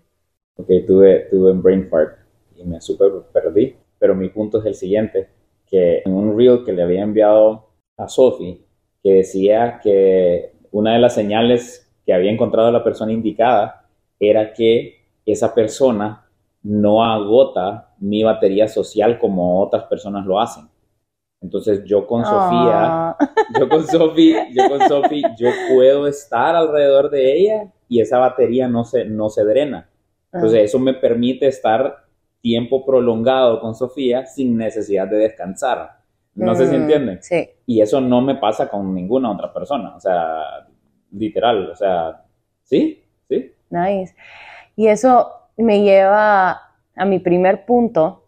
Ok, 0.56 0.68
tuve, 0.86 1.28
tuve 1.30 1.52
un 1.52 1.62
brain 1.62 1.90
fart 1.90 2.18
y 2.56 2.64
me 2.64 2.80
súper 2.80 3.12
perdí, 3.34 3.76
pero 3.98 4.14
mi 4.14 4.30
punto 4.30 4.60
es 4.60 4.66
el 4.66 4.76
siguiente 4.76 5.30
que 5.74 6.04
en 6.06 6.14
un 6.14 6.38
reel 6.38 6.64
que 6.64 6.72
le 6.72 6.84
había 6.84 7.02
enviado 7.02 7.70
a 7.98 8.08
Sophie, 8.08 8.62
que 9.02 9.12
decía 9.12 9.80
que 9.82 10.54
una 10.72 10.94
de 10.94 11.00
las 11.00 11.16
señales 11.16 11.92
que 12.06 12.14
había 12.14 12.32
encontrado 12.32 12.72
la 12.72 12.84
persona 12.84 13.12
indicada 13.12 13.88
era 14.20 14.54
que 14.54 15.00
esa 15.26 15.56
persona 15.56 16.28
no 16.62 17.04
agota 17.04 17.90
mi 17.98 18.22
batería 18.24 18.68
social 18.68 19.18
como 19.18 19.64
otras 19.64 19.86
personas 19.86 20.28
lo 20.28 20.40
hacen. 20.40 20.66
Entonces 21.42 21.84
yo 21.86 22.06
con 22.06 22.24
Sofía, 22.24 23.10
Ah. 23.10 23.18
yo 23.60 23.68
con 23.68 23.88
Sofía, 23.88 24.48
yo 24.52 24.70
con 24.70 24.88
Sofía, 24.88 25.36
yo 25.40 25.50
puedo 25.74 26.06
estar 26.06 26.56
alrededor 26.56 27.10
de 27.10 27.36
ella 27.36 27.74
y 27.90 28.00
esa 28.00 28.20
batería 28.20 28.68
no 28.68 28.84
se, 28.84 29.06
no 29.06 29.28
se 29.30 29.44
drena. 29.44 29.90
Entonces 30.32 30.60
Ah. 30.60 30.64
eso 30.66 30.78
me 30.78 30.94
permite 30.94 31.48
estar 31.48 32.03
tiempo 32.44 32.86
prolongado 32.86 33.62
con 33.62 33.76
Sofía 33.76 34.28
sin 34.28 34.58
necesidad 34.58 35.08
de 35.10 35.18
descansar. 35.18 36.00
No 36.36 36.56
sé 36.56 36.68
si 36.68 36.76
Mm, 36.76 36.82
entienden. 36.84 37.22
Sí. 37.22 37.50
Y 37.68 37.82
eso 37.82 38.02
no 38.02 38.22
me 38.22 38.36
pasa 38.36 38.70
con 38.70 38.94
ninguna 38.96 39.32
otra 39.32 39.54
persona. 39.54 39.96
O 39.98 40.02
sea, 40.02 40.68
literal. 41.12 41.72
O 41.72 41.76
sea, 41.78 42.26
sí, 42.64 43.04
sí. 43.30 43.54
Nice. 43.70 44.16
Y 44.76 44.88
eso 44.88 45.32
me 45.58 45.84
lleva 45.84 46.62
a 46.96 47.06
mi 47.06 47.20
primer 47.20 47.66
punto. 47.66 48.28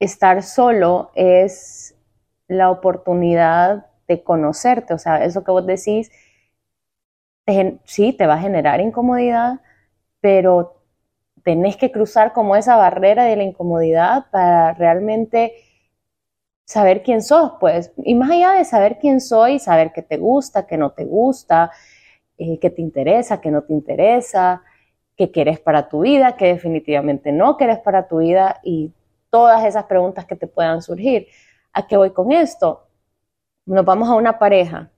Estar 0.00 0.42
solo 0.42 1.10
es 1.14 1.96
la 2.48 2.70
oportunidad 2.70 3.86
de 4.08 4.22
conocerte, 4.24 4.94
o 4.94 4.98
sea, 4.98 5.24
eso 5.24 5.44
que 5.44 5.52
vos 5.52 5.66
decís, 5.66 6.10
sí, 7.84 8.12
te 8.12 8.26
va 8.26 8.34
a 8.34 8.38
generar 8.40 8.80
incomodidad, 8.80 9.60
pero 10.20 10.82
tenés 11.44 11.76
que 11.76 11.92
cruzar 11.92 12.32
como 12.32 12.56
esa 12.56 12.76
barrera 12.76 13.24
de 13.24 13.36
la 13.36 13.44
incomodidad 13.44 14.26
para 14.30 14.72
realmente 14.74 15.54
saber 16.64 17.02
quién 17.02 17.22
sos, 17.22 17.52
pues, 17.60 17.92
y 17.98 18.14
más 18.14 18.30
allá 18.30 18.52
de 18.52 18.64
saber 18.64 18.98
quién 18.98 19.20
soy, 19.20 19.58
saber 19.58 19.92
qué 19.92 20.02
te 20.02 20.16
gusta, 20.16 20.66
qué 20.66 20.78
no 20.78 20.92
te 20.92 21.04
gusta, 21.04 21.70
eh, 22.38 22.58
qué 22.58 22.70
te 22.70 22.80
interesa, 22.80 23.40
qué 23.40 23.50
no 23.50 23.62
te 23.62 23.74
interesa, 23.74 24.62
qué 25.16 25.30
quieres 25.30 25.60
para 25.60 25.88
tu 25.88 26.00
vida, 26.00 26.36
qué 26.36 26.46
definitivamente 26.46 27.32
no 27.32 27.56
quieres 27.56 27.78
para 27.78 28.08
tu 28.08 28.18
vida 28.18 28.60
y 28.64 28.92
todas 29.30 29.64
esas 29.64 29.84
preguntas 29.84 30.24
que 30.24 30.36
te 30.36 30.46
puedan 30.46 30.80
surgir. 30.82 31.28
¿A 31.72 31.86
qué 31.86 31.96
voy 31.96 32.10
con 32.10 32.32
esto? 32.32 32.88
Nos 33.66 33.84
vamos 33.84 34.08
a 34.08 34.14
una 34.14 34.38
pareja. 34.38 34.90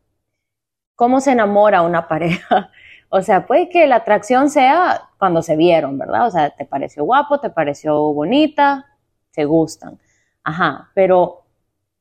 ¿Cómo 0.95 1.21
se 1.21 1.33
enamora 1.33 1.83
una 1.83 2.07
pareja? 2.09 2.71
O 3.09 3.23
sea, 3.23 3.47
puede 3.47 3.69
que 3.69 3.87
la 3.87 3.97
atracción 3.97 4.51
sea 4.51 5.11
cuando 5.19 5.43
se 5.43 5.57
vieron, 5.57 5.97
¿verdad? 5.99 6.27
O 6.27 6.31
sea, 6.31 6.51
te 6.51 6.65
pareció 6.65 7.05
guapo, 7.05 7.41
te 7.41 7.51
pareció 7.51 8.13
bonita, 8.13 8.87
se 9.31 9.45
gustan. 9.45 9.99
Ajá, 10.43 10.91
pero 10.95 11.45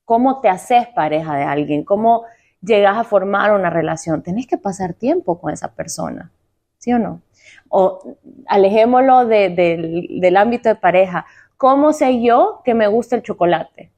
¿cómo 0.04 0.42
te 0.42 0.50
haces 0.50 0.88
pareja 0.88 1.36
de 1.36 1.44
alguien? 1.44 1.84
¿Cómo 1.84 2.24
llegas 2.62 2.98
a 2.98 3.04
formar 3.04 3.54
una 3.54 3.70
relación? 3.70 4.24
Tenés 4.24 4.48
que 4.48 4.58
pasar 4.58 4.94
tiempo 4.94 5.40
con 5.40 5.54
esa 5.54 5.74
persona, 5.74 6.32
¿sí 6.78 6.92
o 6.94 7.00
no? 7.00 7.22
O 7.70 8.16
alejémoslo 8.48 9.26
del 9.26 10.38
ámbito 10.38 10.70
de 10.70 10.76
pareja. 10.76 11.26
¿Cómo 11.58 11.94
sé 11.94 12.22
yo 12.22 12.62
que 12.66 12.74
me 12.74 12.88
gusta 12.88 13.16
el 13.16 13.24
chocolate? 13.24 13.92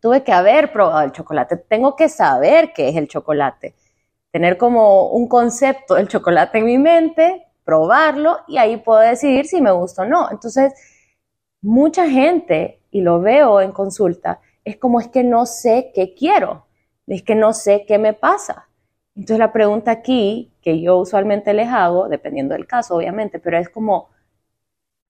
Tuve 0.00 0.22
que 0.22 0.32
haber 0.32 0.72
probado 0.72 1.02
el 1.02 1.12
chocolate, 1.12 1.56
tengo 1.56 1.96
que 1.96 2.08
saber 2.08 2.72
qué 2.72 2.88
es 2.88 2.96
el 2.96 3.08
chocolate, 3.08 3.74
tener 4.30 4.56
como 4.56 5.10
un 5.10 5.28
concepto 5.28 5.94
del 5.94 6.08
chocolate 6.08 6.58
en 6.58 6.64
mi 6.66 6.78
mente, 6.78 7.46
probarlo 7.64 8.38
y 8.46 8.58
ahí 8.58 8.76
puedo 8.78 9.00
decidir 9.00 9.46
si 9.46 9.60
me 9.60 9.70
gusta 9.72 10.02
o 10.02 10.06
no. 10.06 10.30
Entonces, 10.30 10.72
mucha 11.60 12.08
gente, 12.08 12.80
y 12.90 13.00
lo 13.00 13.20
veo 13.20 13.60
en 13.60 13.72
consulta, 13.72 14.40
es 14.64 14.76
como 14.76 15.00
es 15.00 15.08
que 15.08 15.24
no 15.24 15.46
sé 15.46 15.92
qué 15.94 16.14
quiero, 16.14 16.66
es 17.06 17.22
que 17.22 17.34
no 17.34 17.52
sé 17.52 17.84
qué 17.86 17.98
me 17.98 18.12
pasa. 18.14 18.68
Entonces 19.14 19.38
la 19.38 19.52
pregunta 19.52 19.90
aquí, 19.90 20.52
que 20.62 20.80
yo 20.80 20.98
usualmente 20.98 21.52
les 21.54 21.68
hago, 21.68 22.08
dependiendo 22.08 22.54
del 22.54 22.66
caso, 22.66 22.96
obviamente, 22.96 23.38
pero 23.40 23.58
es 23.58 23.68
como, 23.68 24.10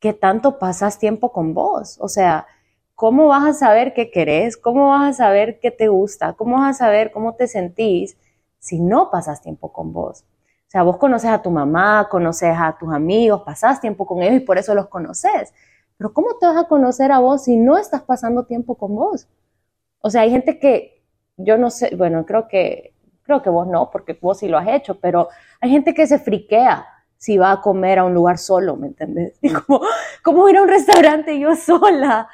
¿qué 0.00 0.12
tanto 0.12 0.58
pasas 0.58 0.98
tiempo 0.98 1.32
con 1.32 1.54
vos? 1.54 1.98
O 2.00 2.08
sea, 2.08 2.46
¿cómo 2.94 3.28
vas 3.28 3.44
a 3.46 3.52
saber 3.52 3.94
qué 3.94 4.10
querés? 4.10 4.56
¿Cómo 4.56 4.90
vas 4.90 5.10
a 5.10 5.24
saber 5.24 5.60
qué 5.60 5.70
te 5.70 5.88
gusta? 5.88 6.32
¿Cómo 6.34 6.58
vas 6.58 6.76
a 6.76 6.86
saber 6.86 7.12
cómo 7.12 7.34
te 7.34 7.46
sentís 7.48 8.16
si 8.58 8.80
no 8.80 9.10
pasas 9.10 9.40
tiempo 9.40 9.72
con 9.72 9.92
vos? 9.92 10.24
O 10.68 10.70
sea, 10.70 10.82
vos 10.82 10.98
conoces 10.98 11.30
a 11.30 11.40
tu 11.40 11.50
mamá, 11.50 12.08
conoces 12.10 12.54
a 12.58 12.76
tus 12.78 12.92
amigos, 12.92 13.42
pasás 13.42 13.80
tiempo 13.80 14.06
con 14.06 14.22
ellos 14.22 14.42
y 14.42 14.44
por 14.44 14.58
eso 14.58 14.74
los 14.74 14.88
conoces. 14.88 15.54
Pero 15.96 16.12
¿cómo 16.12 16.36
te 16.38 16.46
vas 16.46 16.58
a 16.58 16.68
conocer 16.68 17.10
a 17.10 17.20
vos 17.20 17.44
si 17.44 17.56
no 17.56 17.78
estás 17.78 18.02
pasando 18.02 18.44
tiempo 18.44 18.76
con 18.76 18.94
vos? 18.94 19.28
O 20.00 20.10
sea, 20.10 20.22
hay 20.22 20.30
gente 20.30 20.58
que, 20.58 21.02
yo 21.38 21.56
no 21.56 21.70
sé, 21.70 21.96
bueno, 21.96 22.26
creo 22.26 22.48
que, 22.48 22.94
creo 23.22 23.42
que 23.42 23.50
vos 23.50 23.66
no, 23.66 23.90
porque 23.90 24.12
vos 24.20 24.38
sí 24.38 24.48
lo 24.48 24.58
has 24.58 24.68
hecho, 24.68 25.00
pero 25.00 25.28
hay 25.60 25.70
gente 25.70 25.94
que 25.94 26.06
se 26.06 26.18
friquea 26.18 26.86
si 27.16 27.36
va 27.36 27.50
a 27.52 27.60
comer 27.60 27.98
a 27.98 28.04
un 28.04 28.14
lugar 28.14 28.38
solo, 28.38 28.76
¿me 28.76 28.88
entendés? 28.88 29.38
Y 29.42 29.50
como, 29.52 29.80
¿cómo 30.22 30.48
ir 30.48 30.58
a 30.58 30.62
un 30.62 30.68
restaurante 30.68 31.38
yo 31.38 31.56
sola? 31.56 32.28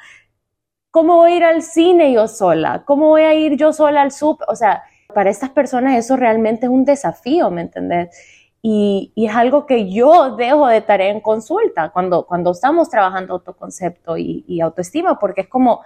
¿Cómo 0.91 1.15
voy 1.15 1.31
a 1.31 1.35
ir 1.37 1.43
al 1.43 1.61
cine 1.61 2.13
yo 2.13 2.27
sola? 2.27 2.83
¿Cómo 2.85 3.07
voy 3.07 3.23
a 3.23 3.33
ir 3.33 3.57
yo 3.57 3.73
sola 3.73 4.01
al 4.01 4.11
súper? 4.11 4.47
O 4.49 4.55
sea, 4.55 4.83
para 5.15 5.29
estas 5.31 5.49
personas 5.49 5.97
eso 5.97 6.17
realmente 6.17 6.65
es 6.65 6.71
un 6.71 6.85
desafío, 6.85 7.49
¿me 7.49 7.61
entendés? 7.61 8.09
Y, 8.61 9.13
y, 9.15 9.27
es 9.27 9.35
algo 9.35 9.65
que 9.65 9.89
yo 9.89 10.35
dejo 10.35 10.67
de 10.67 10.81
tarea 10.81 11.09
en 11.09 11.21
consulta 11.21 11.91
cuando, 11.91 12.25
cuando 12.27 12.51
estamos 12.51 12.89
trabajando 12.89 13.33
autoconcepto 13.33 14.17
y, 14.17 14.43
y 14.47 14.59
autoestima, 14.59 15.19
porque 15.19 15.41
es 15.41 15.47
como, 15.47 15.81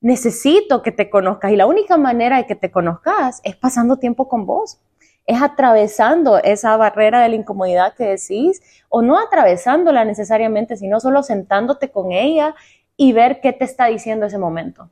necesito 0.00 0.82
que 0.82 0.92
te 0.92 1.10
conozcas 1.10 1.50
y 1.50 1.56
la 1.56 1.66
única 1.66 1.96
manera 1.96 2.36
de 2.36 2.46
que 2.46 2.54
te 2.54 2.70
conozcas 2.70 3.40
es 3.42 3.56
pasando 3.56 3.96
tiempo 3.96 4.28
con 4.28 4.46
vos, 4.46 4.78
es 5.26 5.42
atravesando 5.42 6.38
esa 6.38 6.76
barrera 6.76 7.22
de 7.22 7.30
la 7.30 7.36
incomodidad 7.36 7.94
que 7.94 8.04
decís 8.04 8.62
o 8.88 9.02
no 9.02 9.18
atravesándola 9.18 10.04
necesariamente, 10.04 10.76
sino 10.76 11.00
solo 11.00 11.22
sentándote 11.22 11.90
con 11.90 12.12
ella 12.12 12.54
y 12.96 13.12
ver 13.12 13.40
qué 13.40 13.52
te 13.52 13.64
está 13.64 13.86
diciendo 13.86 14.26
ese 14.26 14.38
momento. 14.38 14.90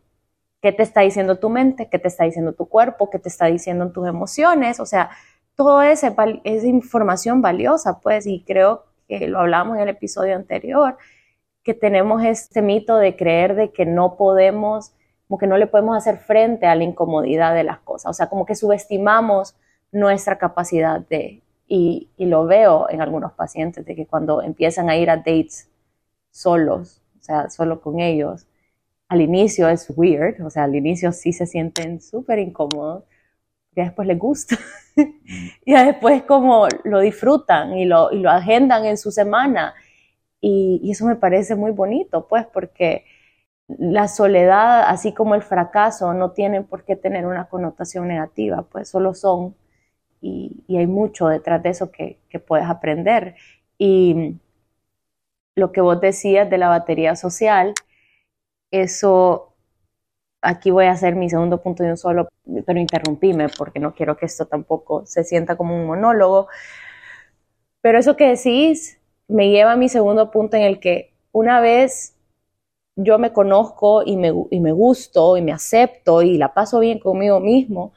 ¿Qué 0.60 0.72
te 0.72 0.82
está 0.82 1.02
diciendo 1.02 1.38
tu 1.38 1.50
mente? 1.50 1.88
¿Qué 1.88 1.98
te 1.98 2.08
está 2.08 2.24
diciendo 2.24 2.52
tu 2.52 2.68
cuerpo? 2.68 3.10
¿Qué 3.10 3.18
te 3.18 3.28
está 3.28 3.46
diciendo 3.46 3.90
tus 3.90 4.08
emociones? 4.08 4.80
O 4.80 4.86
sea, 4.86 5.10
todo 5.54 5.82
ese 5.82 6.14
es 6.44 6.64
información 6.64 7.42
valiosa, 7.42 8.00
pues, 8.00 8.26
y 8.26 8.44
creo 8.44 8.84
que 9.08 9.28
lo 9.28 9.40
hablamos 9.40 9.76
en 9.76 9.82
el 9.82 9.88
episodio 9.88 10.36
anterior, 10.36 10.96
que 11.62 11.74
tenemos 11.74 12.24
este 12.24 12.62
mito 12.62 12.96
de 12.96 13.16
creer 13.16 13.54
de 13.54 13.72
que 13.72 13.86
no 13.86 14.16
podemos 14.16 14.94
como 15.28 15.38
que 15.38 15.46
no 15.46 15.58
le 15.58 15.66
podemos 15.66 15.96
hacer 15.96 16.18
frente 16.18 16.66
a 16.66 16.74
la 16.74 16.84
incomodidad 16.84 17.54
de 17.54 17.62
las 17.62 17.80
cosas, 17.80 18.10
o 18.10 18.14
sea, 18.14 18.28
como 18.28 18.46
que 18.46 18.54
subestimamos 18.54 19.54
nuestra 19.92 20.38
capacidad 20.38 21.00
de, 21.00 21.42
y, 21.68 22.08
lo 22.16 22.46
veo 22.46 22.88
en 22.88 23.02
algunos 23.02 23.32
pacientes, 23.32 23.84
de 23.84 23.94
que 23.94 24.06
cuando 24.06 24.42
empiezan 24.42 24.88
a 24.88 24.96
ir 24.96 25.10
a 25.10 25.18
dates 25.18 25.68
solos, 26.30 27.02
o 27.18 27.22
sea, 27.22 27.50
solo 27.50 27.80
con 27.82 28.00
ellos, 28.00 28.46
al 29.08 29.20
inicio 29.22 29.68
es 29.68 29.90
weird, 29.96 30.44
o 30.44 30.50
sea, 30.50 30.64
al 30.64 30.74
inicio 30.76 31.12
sí 31.12 31.32
se 31.32 31.46
sienten 31.46 32.00
súper 32.00 32.38
incómodos, 32.38 33.04
y 33.74 33.82
después 33.82 34.08
les 34.08 34.18
gusta, 34.18 34.58
y 35.64 35.72
después 35.72 36.22
como 36.24 36.68
lo 36.84 37.00
disfrutan 37.00 37.78
y 37.78 37.84
lo, 37.86 38.12
y 38.12 38.20
lo 38.20 38.30
agendan 38.30 38.84
en 38.86 38.98
su 38.98 39.10
semana, 39.12 39.74
y, 40.40 40.80
y 40.82 40.92
eso 40.92 41.06
me 41.06 41.16
parece 41.16 41.54
muy 41.56 41.72
bonito, 41.72 42.28
pues, 42.28 42.46
porque 42.46 43.04
la 43.68 44.08
soledad, 44.08 44.84
así 44.88 45.12
como 45.12 45.34
el 45.34 45.42
fracaso, 45.42 46.14
no 46.14 46.32
tienen 46.32 46.64
por 46.64 46.84
qué 46.84 46.96
tener 46.96 47.26
una 47.26 47.48
connotación 47.48 48.08
negativa, 48.08 48.62
pues 48.62 48.88
solo 48.88 49.14
son. 49.14 49.56
Y, 50.20 50.64
hay 50.76 50.86
mucho 50.86 51.28
detrás 51.28 51.62
de 51.62 51.70
eso 51.70 51.90
que, 51.92 52.18
puedes 52.46 52.66
aprender. 52.66 53.36
Y 53.78 54.36
lo 55.54 55.72
que 55.72 55.80
vos 55.80 56.00
decías 56.00 56.48
de 56.48 56.58
la 56.58 56.68
batería 56.68 57.16
social, 57.16 57.74
eso, 58.70 59.54
aquí 60.42 60.70
voy 60.70 60.86
a 60.86 60.92
hacer 60.92 61.16
mi 61.16 61.30
segundo 61.30 61.62
punto 61.62 61.82
de 61.84 61.90
un 61.92 61.96
solo, 61.98 62.28
pero 62.66 62.80
interrumpíme 62.80 63.48
porque 63.50 63.80
no 63.80 63.94
quiero 63.94 64.16
que 64.16 64.26
esto 64.26 64.46
tampoco 64.46 65.06
se 65.06 65.24
sienta 65.24 65.56
como 65.56 65.76
un 65.76 65.86
monólogo. 65.86 66.48
Pero 67.80 67.98
eso 67.98 68.16
que 68.16 68.28
decís 68.28 69.00
me 69.28 69.50
lleva 69.50 69.72
a 69.72 69.76
mi 69.76 69.88
segundo 69.88 70.30
punto 70.30 70.56
en 70.56 70.62
el 70.62 70.80
que 70.80 71.12
una 71.32 71.60
vez 71.60 72.16
yo 72.96 73.18
me 73.18 73.32
conozco 73.32 74.02
y 74.04 74.16
me, 74.16 74.32
y 74.50 74.60
me 74.60 74.72
gusto 74.72 75.36
y 75.36 75.42
me 75.42 75.52
acepto 75.52 76.22
y 76.22 76.38
la 76.38 76.54
paso 76.54 76.80
bien 76.80 76.98
conmigo 77.00 77.40
mismo, 77.40 77.92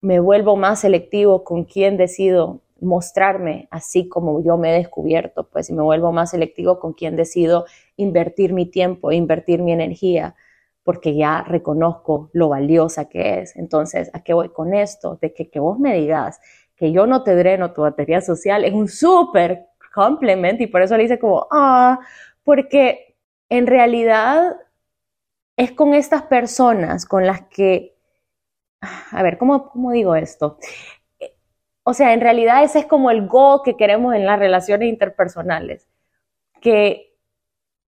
me 0.00 0.20
vuelvo 0.20 0.56
más 0.56 0.80
selectivo 0.80 1.44
con 1.44 1.64
quién 1.64 1.98
decido 1.98 2.62
mostrarme 2.80 3.68
así 3.70 4.08
como 4.08 4.42
yo 4.42 4.56
me 4.58 4.70
he 4.70 4.78
descubierto, 4.78 5.48
pues 5.48 5.70
y 5.70 5.72
me 5.72 5.82
vuelvo 5.82 6.12
más 6.12 6.30
selectivo 6.30 6.78
con 6.78 6.92
quién 6.92 7.16
decido 7.16 7.66
invertir 7.96 8.52
mi 8.52 8.66
tiempo, 8.66 9.12
invertir 9.12 9.62
mi 9.62 9.72
energía, 9.72 10.34
porque 10.82 11.16
ya 11.16 11.42
reconozco 11.42 12.30
lo 12.32 12.48
valiosa 12.48 13.08
que 13.08 13.40
es. 13.40 13.56
Entonces, 13.56 14.10
¿a 14.12 14.22
qué 14.22 14.34
voy 14.34 14.50
con 14.50 14.74
esto? 14.74 15.18
De 15.20 15.32
que, 15.34 15.50
que 15.50 15.60
vos 15.60 15.78
me 15.78 15.94
digas 15.94 16.40
que 16.76 16.92
yo 16.92 17.06
no 17.06 17.22
te 17.24 17.34
dreno 17.34 17.72
tu 17.72 17.82
batería 17.82 18.20
social 18.20 18.64
es 18.64 18.72
un 18.74 18.88
súper 18.88 19.66
complemento 19.94 20.62
y 20.62 20.66
por 20.66 20.82
eso 20.82 20.96
le 20.96 21.04
hice 21.04 21.18
como, 21.18 21.46
ah, 21.50 21.98
porque 22.44 23.16
en 23.48 23.66
realidad 23.66 24.56
es 25.56 25.72
con 25.72 25.94
estas 25.94 26.22
personas 26.22 27.06
con 27.06 27.26
las 27.26 27.42
que, 27.48 27.96
a 28.80 29.22
ver, 29.22 29.38
¿cómo, 29.38 29.72
digo 29.92 30.14
esto? 30.14 30.58
O 31.88 31.94
sea, 31.94 32.12
en 32.12 32.20
realidad 32.20 32.64
ese 32.64 32.80
es 32.80 32.86
como 32.86 33.12
el 33.12 33.28
go 33.28 33.62
que 33.62 33.76
queremos 33.76 34.12
en 34.16 34.26
las 34.26 34.40
relaciones 34.40 34.88
interpersonales, 34.88 35.86
que 36.60 37.14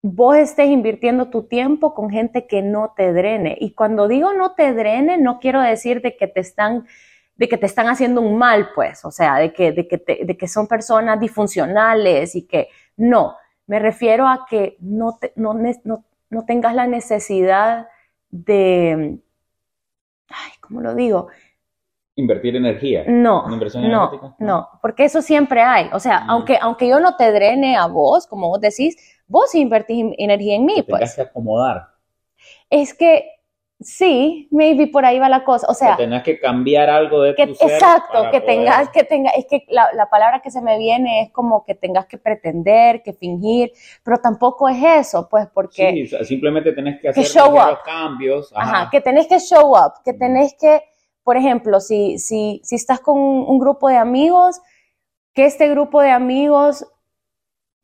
vos 0.01 0.37
estés 0.37 0.69
invirtiendo 0.69 1.29
tu 1.29 1.43
tiempo 1.49 1.93
con 1.93 2.09
gente 2.09 2.47
que 2.47 2.63
no 2.63 2.95
te 2.97 3.13
drene. 3.13 3.57
Y 3.61 3.73
cuando 3.73 4.07
digo 4.07 4.33
no 4.33 4.55
te 4.55 4.73
drene, 4.75 5.19
no 5.19 5.41
quiero 5.41 5.61
decir 5.61 6.03
de 6.03 6.17
que 6.17 6.29
te 6.29 6.39
están 6.39 6.87
de 7.35 7.49
que 7.49 7.59
te 7.59 7.67
están 7.67 7.89
haciendo 7.89 8.21
un 8.21 8.39
mal, 8.39 8.69
pues, 8.77 9.05
o 9.05 9.11
sea, 9.11 9.39
de 9.39 9.53
que, 9.53 9.73
de 9.73 9.89
que, 9.89 10.25
de 10.25 10.37
que 10.37 10.47
son 10.47 10.69
personas 10.69 11.19
disfuncionales 11.19 12.37
y 12.37 12.47
que 12.47 12.69
no, 12.99 13.35
me 13.67 13.79
refiero 13.81 14.29
a 14.29 14.47
que 14.49 14.77
no, 14.81 15.19
no, 15.35 16.45
tengas 16.47 16.75
la 16.75 16.87
necesidad 16.87 17.89
de, 18.31 19.19
ay, 20.29 20.53
¿cómo 20.61 20.81
lo 20.81 20.95
digo? 20.95 21.29
Invertir 22.17 22.57
energía. 22.57 23.05
No, 23.07 23.47
no, 23.49 24.37
no, 24.39 24.69
porque 24.83 25.05
eso 25.05 25.23
siempre 25.23 25.63
hay. 25.63 25.89
O 25.93 26.01
sea, 26.01 26.21
mm. 26.21 26.31
aunque, 26.31 26.59
aunque 26.61 26.89
yo 26.89 27.01
no 27.01 27.17
te 27.17 27.33
drene 27.33 27.77
a 27.77 27.87
vos, 27.87 28.27
como 28.27 28.49
vos 28.49 28.61
decís, 28.61 28.97
vos 29.27 29.55
invertís 29.55 30.05
energía 30.19 30.57
en 30.57 30.65
mí. 30.67 30.75
Te 30.77 30.85
pues. 30.85 31.15
que 31.15 31.23
acomodar. 31.23 31.89
Es 32.69 32.95
que 32.95 33.41
Sí, 33.83 34.47
maybe 34.51 34.89
por 34.89 35.07
ahí 35.07 35.19
va 35.19 35.31
la 35.31 35.43
cosa. 35.43 35.67
O 35.71 35.73
sea, 35.73 35.97
que 35.97 36.03
tengas 36.05 36.23
que 36.23 36.39
cambiar 36.39 36.91
algo 36.91 37.23
de 37.23 37.35
que, 37.35 37.47
tu 37.47 37.55
ser 37.55 37.71
exacto, 37.71 38.25
que 38.31 38.41
poder- 38.43 38.45
tengas 38.45 38.91
que 38.91 39.05
tenga, 39.05 39.31
es 39.31 39.47
que 39.47 39.65
la, 39.71 39.89
la 39.95 40.11
palabra 40.11 40.41
que 40.43 40.51
se 40.51 40.61
me 40.61 40.77
viene 40.77 41.23
es 41.23 41.33
como 41.33 41.65
que 41.65 41.75
tengas 41.75 42.05
que 42.05 42.19
pretender, 42.19 43.03
que 43.03 43.15
fingir, 43.15 43.73
pero 44.05 44.19
tampoco 44.19 44.69
es 44.69 44.77
eso, 44.85 45.27
pues, 45.31 45.49
porque 45.55 46.07
Sí, 46.07 46.25
simplemente 46.27 46.73
tenés 46.73 46.97
que 46.97 47.03
Que 47.11 47.21
hacer 47.21 47.25
show 47.25 47.55
up. 47.55 47.79
cambios. 47.83 48.53
Ajá, 48.55 48.83
Ajá. 48.83 48.91
que 48.91 49.01
tenés 49.01 49.27
que 49.27 49.39
show 49.41 49.71
up, 49.75 50.03
que 50.05 50.13
tenés 50.13 50.55
que, 50.61 50.83
por 51.31 51.37
ejemplo, 51.37 51.79
si, 51.79 52.19
si, 52.19 52.61
si 52.65 52.75
estás 52.75 52.99
con 52.99 53.17
un, 53.17 53.45
un 53.47 53.61
grupo 53.61 53.89
de 53.89 53.97
amigos, 53.97 54.61
que 55.33 55.45
este 55.45 55.69
grupo 55.69 56.03
de 56.03 56.11
amigos, 56.11 56.85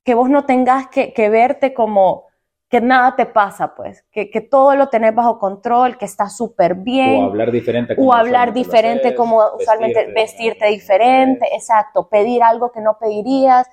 que 0.03 0.17
vos 0.17 0.29
no 0.29 0.47
tengas 0.47 0.89
que, 0.89 1.13
que 1.13 1.29
verte 1.29 1.73
como 1.73 2.25
que 2.69 2.81
nada 2.81 3.15
te 3.15 3.25
pasa, 3.25 3.77
pues, 3.77 4.05
que, 4.11 4.31
que 4.31 4.41
todo 4.41 4.75
lo 4.75 4.89
tenés 4.89 5.15
bajo 5.15 5.39
control, 5.39 5.97
que 5.97 6.07
está 6.07 6.29
súper 6.29 6.75
bien. 6.75 7.23
O 7.23 7.27
hablar 7.27 7.53
diferente. 7.53 7.93
o 7.93 7.97
como 7.99 8.13
hablar 8.15 8.49
usualmente 8.49 8.59
lo 8.59 8.65
diferente 8.65 9.07
haces, 9.07 9.17
como 9.17 9.43
usualmente 9.61 10.13
vestirte 10.13 10.67
diferente, 10.67 11.47
exacto, 11.55 12.09
pedir 12.09 12.43
algo 12.43 12.73
que 12.73 12.81
no 12.81 12.99
pedirías. 12.99 13.69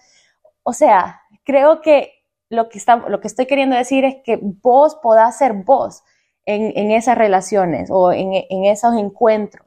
O 0.62 0.74
sea, 0.74 1.24
creo 1.44 1.82
que 1.82 2.12
lo 2.50 2.70
que, 2.70 2.78
está, 2.78 2.98
lo 2.98 3.20
que 3.20 3.28
estoy 3.28 3.48
queriendo 3.48 3.76
decir 3.76 4.06
es 4.06 4.18
que 4.24 4.38
vos 4.40 4.96
podás 5.02 5.36
ser 5.36 5.54
vos 5.54 6.04
en, 6.46 6.74
en 6.76 6.92
esas 6.92 7.18
relaciones 7.18 7.90
o 7.92 8.12
en, 8.12 8.34
en 8.34 8.66
esos 8.66 8.96
encuentros. 8.96 9.63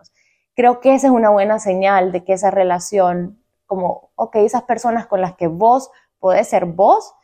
Creo 0.57 0.81
que 0.81 0.95
esa 0.95 1.07
es 1.09 1.13
una 1.13 1.31
buena 1.31 1.59
señal 1.61 2.11
de 2.13 2.25
que 2.25 2.33
esa 2.33 2.51
relación, 2.51 3.41
como, 3.67 4.11
ok, 4.17 4.37
esas 4.37 4.63
personas 4.65 5.07
con 5.07 5.21
las 5.21 5.35
que 5.37 5.47
vos 5.49 5.91
podés 6.19 6.49
ser 6.49 6.65
vos, 6.67 7.15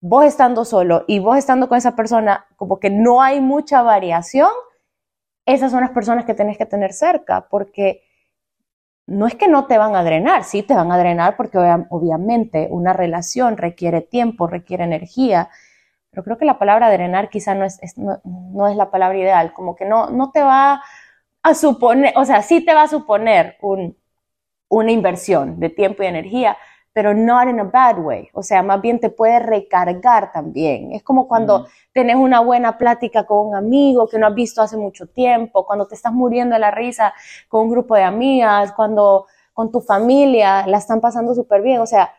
vos 0.00 0.24
estando 0.24 0.64
solo 0.64 1.04
y 1.06 1.18
vos 1.18 1.36
estando 1.38 1.68
con 1.68 1.78
esa 1.78 1.96
persona, 1.96 2.46
como 2.56 2.78
que 2.80 2.90
no 2.90 3.22
hay 3.22 3.40
mucha 3.40 3.82
variación, 3.82 4.50
esas 5.46 5.70
son 5.72 5.80
las 5.82 5.90
personas 5.90 6.24
que 6.26 6.34
tenés 6.34 6.58
que 6.58 6.66
tener 6.66 6.92
cerca, 6.92 7.48
porque 7.48 8.02
no 9.06 9.26
es 9.26 9.34
que 9.36 9.48
no 9.48 9.66
te 9.66 9.78
van 9.78 9.94
a 9.94 10.02
drenar, 10.02 10.44
sí 10.44 10.62
te 10.62 10.74
van 10.74 10.90
a 10.90 10.98
drenar 10.98 11.36
porque 11.36 11.58
obvia- 11.58 11.86
obviamente 11.90 12.68
una 12.70 12.92
relación 12.92 13.56
requiere 13.56 14.00
tiempo, 14.00 14.46
requiere 14.48 14.84
energía, 14.84 15.48
pero 16.10 16.24
creo 16.24 16.38
que 16.38 16.44
la 16.44 16.58
palabra 16.58 16.90
drenar 16.90 17.30
quizá 17.30 17.54
no 17.54 17.64
es, 17.64 17.82
es- 17.82 17.98
no, 17.98 18.20
no 18.24 18.68
es 18.68 18.76
la 18.76 18.90
palabra 18.90 19.18
ideal, 19.18 19.52
como 19.52 19.76
que 19.76 19.84
no, 19.84 20.10
no 20.10 20.32
te 20.32 20.42
va 20.42 20.82
a 21.50 21.54
suponer, 21.54 22.12
o 22.16 22.24
sea, 22.24 22.42
sí 22.42 22.64
te 22.64 22.74
va 22.74 22.82
a 22.82 22.88
suponer 22.88 23.56
un, 23.62 23.96
una 24.68 24.92
inversión 24.92 25.60
de 25.60 25.70
tiempo 25.70 26.02
y 26.02 26.06
energía, 26.06 26.56
pero 26.92 27.14
not 27.14 27.48
in 27.48 27.60
a 27.60 27.64
bad 27.64 27.98
way, 27.98 28.28
o 28.32 28.42
sea, 28.42 28.62
más 28.62 28.80
bien 28.80 28.98
te 29.00 29.10
puede 29.10 29.38
recargar 29.38 30.32
también. 30.32 30.92
Es 30.92 31.02
como 31.02 31.28
cuando 31.28 31.60
Ujú. 31.60 31.66
tenés 31.92 32.16
una 32.16 32.40
buena 32.40 32.78
plática 32.78 33.24
con 33.26 33.48
un 33.48 33.54
amigo 33.54 34.08
que 34.08 34.18
no 34.18 34.26
has 34.26 34.34
visto 34.34 34.62
hace 34.62 34.76
mucho 34.78 35.06
tiempo, 35.06 35.66
cuando 35.66 35.86
te 35.86 35.94
estás 35.94 36.12
muriendo 36.12 36.54
de 36.54 36.60
la 36.60 36.70
risa 36.70 37.12
con 37.48 37.62
un 37.64 37.70
grupo 37.70 37.94
de 37.94 38.02
amigas, 38.04 38.72
cuando 38.72 39.26
con 39.52 39.70
tu 39.70 39.80
familia 39.80 40.66
la 40.66 40.78
están 40.78 41.00
pasando 41.00 41.34
súper 41.34 41.62
bien, 41.62 41.80
o 41.80 41.86
sea, 41.86 42.12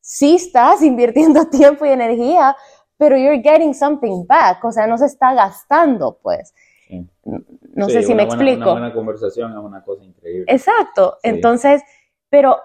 sí 0.00 0.36
estás 0.36 0.82
invirtiendo 0.90 1.46
tiempo 1.46 1.84
y 1.86 1.90
energía, 1.90 2.56
pero 2.96 3.16
you're 3.16 3.42
getting 3.42 3.74
something 3.74 4.26
back, 4.26 4.64
o 4.64 4.70
sea, 4.72 4.86
no 4.86 4.96
se 4.98 5.06
está 5.06 5.34
gastando, 5.34 6.18
pues. 6.22 6.54
No 7.24 7.86
Sí, 7.86 7.92
sé 7.92 8.02
si 8.02 8.14
me 8.14 8.24
buena- 8.26 8.42
explico. 8.42 8.62
Una 8.62 8.80
buena 8.80 8.94
conversación 8.94 9.52
es 9.52 9.58
una 9.58 9.82
cosa 9.82 10.04
increíble. 10.04 10.44
Exacto. 10.48 11.18
Sí. 11.22 11.28
Entonces, 11.30 11.82
pero 12.28 12.58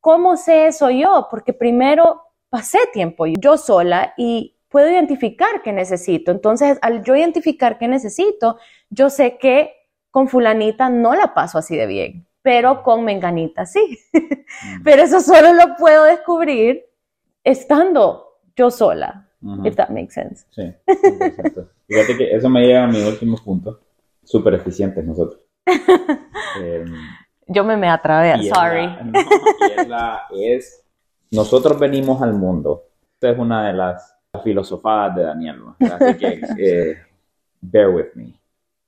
¿cómo 0.00 0.36
sé 0.36 0.66
eso 0.66 0.90
yo? 0.90 1.28
Porque 1.30 1.52
primero 1.52 2.22
pasé 2.50 2.78
tiempo 2.92 3.26
yo 3.26 3.56
sola 3.56 4.14
y 4.16 4.56
puedo 4.68 4.88
identificar 4.90 5.62
qué 5.62 5.72
necesito. 5.72 6.30
Entonces, 6.30 6.78
al 6.82 7.02
yo 7.04 7.14
identificar 7.16 7.78
qué 7.78 7.88
necesito, 7.88 8.58
yo 8.90 9.10
sé 9.10 9.38
que 9.38 9.72
con 10.10 10.28
fulanita 10.28 10.88
no 10.88 11.14
la 11.14 11.34
paso 11.34 11.58
así 11.58 11.76
de 11.76 11.86
bien, 11.86 12.26
pero 12.42 12.82
con 12.82 13.04
menganita 13.04 13.66
sí. 13.66 13.98
Mm. 14.12 14.82
Pero 14.84 15.02
eso 15.02 15.20
solo 15.20 15.52
lo 15.54 15.76
puedo 15.76 16.04
descubrir 16.04 16.84
estando 17.42 18.38
yo 18.56 18.70
sola, 18.70 19.28
if 19.64 19.74
that 19.76 19.88
makes 19.90 20.12
sense. 20.14 20.46
Sí, 20.50 20.72
100%. 20.86 21.68
Fíjate 21.86 22.16
que 22.16 22.34
eso 22.34 22.48
me 22.48 22.66
lleva 22.66 22.84
a 22.84 22.88
mi 22.88 23.02
último 23.02 23.36
punto. 23.44 23.80
Súper 24.22 24.54
eficientes 24.54 25.04
nosotros. 25.04 25.40
Eh, 26.62 26.84
Yo 27.48 27.64
me 27.64 27.76
me 27.76 27.88
es 28.36 28.48
sorry. 28.48 28.86
la- 28.86 29.02
no, 29.02 29.20
y 29.20 29.80
es 29.80 29.88
la- 29.88 30.22
es- 30.32 30.84
nosotros 31.32 31.78
venimos 31.80 32.22
al 32.22 32.32
mundo. 32.34 32.84
Esta 33.14 33.30
es 33.30 33.38
una 33.38 33.66
de 33.66 33.72
las 33.72 34.16
filosofadas 34.44 35.16
de 35.16 35.22
Daniel. 35.24 35.56
¿no? 35.58 35.76
Así 35.80 36.16
que, 36.16 36.40
eh, 36.58 36.96
bear 37.60 37.88
with 37.88 38.14
me. 38.14 38.34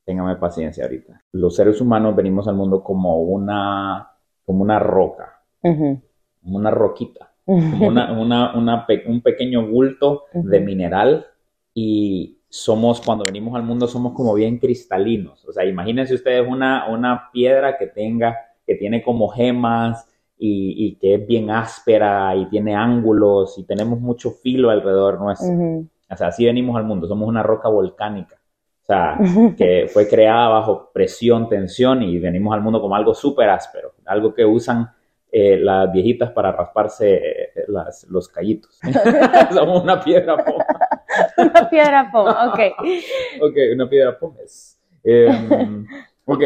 Téngame 0.05 0.37
paciencia 0.37 0.85
ahorita. 0.85 1.21
Los 1.33 1.57
seres 1.57 1.81
humanos 1.81 2.15
venimos 2.15 2.47
al 2.47 2.55
mundo 2.55 2.85
como 2.85 3.21
una, 3.21 4.11
como 4.45 4.63
una 4.63 4.79
roca, 4.79 5.43
Ujú. 5.65 6.01
como 6.41 6.57
una 6.59 6.71
roquita. 6.71 7.33
como 7.45 7.89
una, 7.89 8.13
una- 8.13 8.57
una 8.57 8.87
un 9.09 9.21
pequeño 9.23 9.67
bulto 9.67 10.27
de 10.33 10.59
Ujú. 10.59 10.67
mineral 10.67 11.27
y 11.75 12.36
somos, 12.49 13.01
cuando 13.01 13.25
venimos 13.25 13.55
al 13.57 13.63
mundo, 13.63 13.87
somos 13.87 14.13
como 14.15 14.35
bien 14.35 14.59
cristalinos. 14.59 15.45
O 15.47 15.53
sea, 15.53 15.65
imagínense 15.65 16.15
ustedes 16.15 16.47
una, 16.49 16.89
una 16.89 17.31
piedra 17.33 17.77
que 17.77 17.87
tenga, 17.89 18.37
que 18.67 18.75
tiene 18.77 19.03
como 19.03 19.29
gemas 19.29 20.09
y, 20.39 20.75
y 20.87 20.95
que 20.97 21.15
es 21.15 21.27
bien 21.27 21.51
áspera 21.51 22.35
y 22.37 22.47
tiene 22.47 22.75
ángulos 22.75 23.59
y 23.59 23.65
tenemos 23.65 24.01
mucho 24.01 24.31
filo 24.31 24.71
alrededor 24.71 25.21
nuestro. 25.21 25.49
Ujú. 25.49 25.89
O 26.11 26.17
sea, 26.17 26.29
así 26.29 26.45
venimos 26.45 26.77
al 26.77 26.85
mundo, 26.85 27.07
somos 27.09 27.29
una 27.29 27.43
roca 27.43 27.69
volcánica. 27.69 28.37
O 28.83 28.87
sea, 28.87 29.19
que 29.57 29.87
fue 29.93 30.07
creada 30.09 30.49
bajo 30.49 30.91
presión, 30.95 31.49
tensión 31.49 32.05
y 32.05 32.21
venimos 32.21 32.55
al 32.55 32.61
mundo 32.63 32.81
como 32.81 32.95
algo 32.95 33.15
súper 33.15 33.49
áspero, 33.49 33.95
algo 34.05 34.33
que 34.33 34.45
usan 34.45 34.89
eh, 35.33 35.57
las 35.59 35.91
viejitas 35.91 36.31
para 36.31 36.53
rasparse 36.53 37.15
eh, 37.17 37.49
las- 37.67 38.05
los 38.09 38.29
callitos. 38.29 38.79
Somos 39.53 39.83
una 39.83 40.01
piedra. 40.01 40.37
Una 41.39 41.71
piedra 41.71 42.11
poma, 42.13 42.49
ok. 42.49 42.61
Ok, 43.43 43.57
una 43.75 43.89
piedra 43.89 44.19
pómez. 44.19 44.81
Eh, 45.05 45.29
ok, 46.25 46.43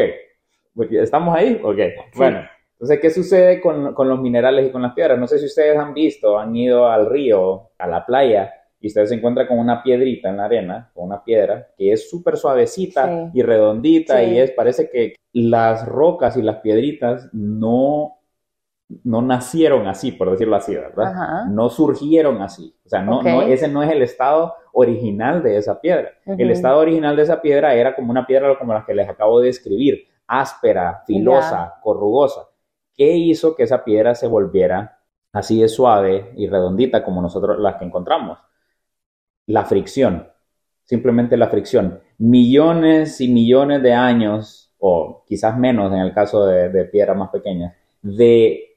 ¿estamos 0.91 1.35
ahí? 1.35 1.59
Ok, 1.63 1.77
bueno. 2.15 2.41
Entonces, 2.73 2.99
¿qué 2.99 3.09
sucede 3.11 3.61
con, 3.61 3.93
con 3.93 4.09
los 4.09 4.19
minerales 4.19 4.67
y 4.67 4.71
con 4.71 4.81
las 4.81 4.93
piedras? 4.93 5.19
No 5.19 5.27
sé 5.27 5.37
si 5.37 5.45
ustedes 5.45 5.77
han 5.77 5.93
visto, 5.93 6.39
han 6.39 6.55
ido 6.55 6.87
al 6.87 7.05
río, 7.07 7.69
a 7.77 7.85
la 7.87 8.03
playa, 8.03 8.51
y 8.79 8.87
ustedes 8.87 9.09
se 9.09 9.15
encuentran 9.15 9.45
con 9.45 9.59
una 9.59 9.83
piedrita 9.83 10.29
en 10.29 10.37
la 10.37 10.45
arena, 10.45 10.89
con 10.95 11.05
una 11.05 11.23
piedra, 11.23 11.67
que 11.77 11.91
es 11.91 12.09
súper 12.09 12.37
suavecita 12.37 13.05
Sí. 13.07 13.31
y 13.35 13.43
redondita, 13.43 14.17
Sí. 14.17 14.25
y 14.31 14.39
es, 14.39 14.49
parece 14.51 14.89
que 14.89 15.13
las 15.33 15.85
rocas 15.85 16.35
y 16.37 16.41
las 16.41 16.57
piedritas 16.57 17.29
no, 17.33 18.17
no 19.03 19.21
nacieron 19.21 19.85
así, 19.87 20.11
por 20.13 20.31
decirlo 20.31 20.55
así, 20.55 20.73
¿verdad? 20.75 21.05
Ajá. 21.11 21.45
No 21.51 21.69
surgieron 21.69 22.41
así. 22.41 22.75
O 22.83 22.89
sea, 22.89 23.03
no, 23.03 23.21
no, 23.21 23.43
ese 23.43 23.67
no 23.67 23.83
es 23.83 23.91
el 23.91 24.01
estado 24.01 24.55
original 24.73 25.43
de 25.43 25.57
esa 25.57 25.79
piedra. 25.79 26.11
El 26.25 26.51
estado 26.51 26.79
original 26.79 27.15
de 27.15 27.23
esa 27.23 27.41
piedra 27.41 27.73
era 27.73 27.95
como 27.95 28.11
una 28.11 28.25
piedra 28.25 28.57
como 28.57 28.73
las 28.73 28.85
que 28.85 28.93
les 28.93 29.09
acabo 29.09 29.39
de 29.39 29.47
describir, 29.47 30.07
áspera, 30.27 31.03
filosa, 31.05 31.75
corrugosa. 31.81 32.47
¿Qué 32.93 33.15
hizo 33.15 33.55
que 33.55 33.63
esa 33.63 33.83
piedra 33.83 34.15
se 34.15 34.27
volviera 34.27 34.99
así 35.33 35.61
de 35.61 35.67
suave 35.67 36.33
y 36.35 36.47
redondita 36.47 37.03
como 37.03 37.21
nosotros 37.21 37.59
las 37.59 37.75
que 37.75 37.85
encontramos? 37.85 38.39
La 39.47 39.65
fricción, 39.65 40.27
simplemente 40.83 41.37
la 41.37 41.49
fricción. 41.49 42.01
Millones 42.17 43.21
y 43.21 43.27
millones 43.27 43.81
de 43.81 43.93
años, 43.93 44.73
o 44.79 45.23
quizás 45.27 45.57
menos 45.57 45.91
en 45.91 45.99
el 45.99 46.13
caso 46.13 46.45
de, 46.45 46.69
de 46.69 46.85
piedras 46.85 47.17
más 47.17 47.29
pequeñas, 47.29 47.75
de 48.01 48.70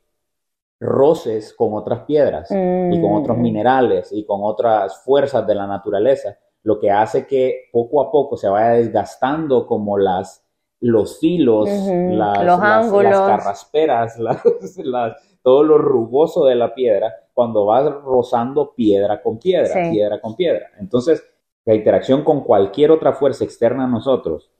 roces 0.84 1.52
con 1.54 1.74
otras 1.74 2.00
piedras 2.04 2.48
y 2.50 3.00
con 3.00 3.14
otros 3.14 3.36
Mm. 3.38 3.42
minerales 3.42 4.12
y 4.12 4.24
con 4.24 4.40
otras 4.42 5.02
fuerzas 5.04 5.46
de 5.46 5.54
la 5.54 5.66
naturaleza, 5.66 6.36
lo 6.62 6.78
que 6.78 6.90
hace 6.90 7.26
que 7.26 7.68
poco 7.72 8.00
a 8.02 8.10
poco 8.10 8.36
se 8.36 8.48
vaya 8.48 8.70
desgastando 8.70 9.66
como 9.66 9.98
las 9.98 10.40
los 10.80 11.18
filos, 11.18 11.70
Ujú, 11.70 12.10
las, 12.16 12.38
los 12.44 12.58
las- 12.58 12.60
ángulos. 12.60 13.10
las 13.10 13.20
carrasperas, 13.20 14.18
las- 14.18 14.76
las- 14.76 15.16
todo 15.42 15.62
lo 15.62 15.78
rugoso 15.78 16.44
de 16.44 16.54
la 16.56 16.74
piedra, 16.74 17.14
cuando 17.32 17.64
vas 17.64 17.90
rozando 18.02 18.74
piedra 18.74 19.22
con 19.22 19.38
piedra, 19.38 19.66
Sí. 19.86 19.90
piedra 19.92 20.20
con 20.20 20.36
piedra. 20.36 20.66
Entonces, 20.78 21.24
la 21.64 21.74
interacción 21.74 22.22
con 22.22 22.42
cualquier 22.42 22.90
otra 22.90 23.14
fuerza 23.14 23.44
externa 23.44 23.84
a 23.84 23.88
nosotros 23.88 24.50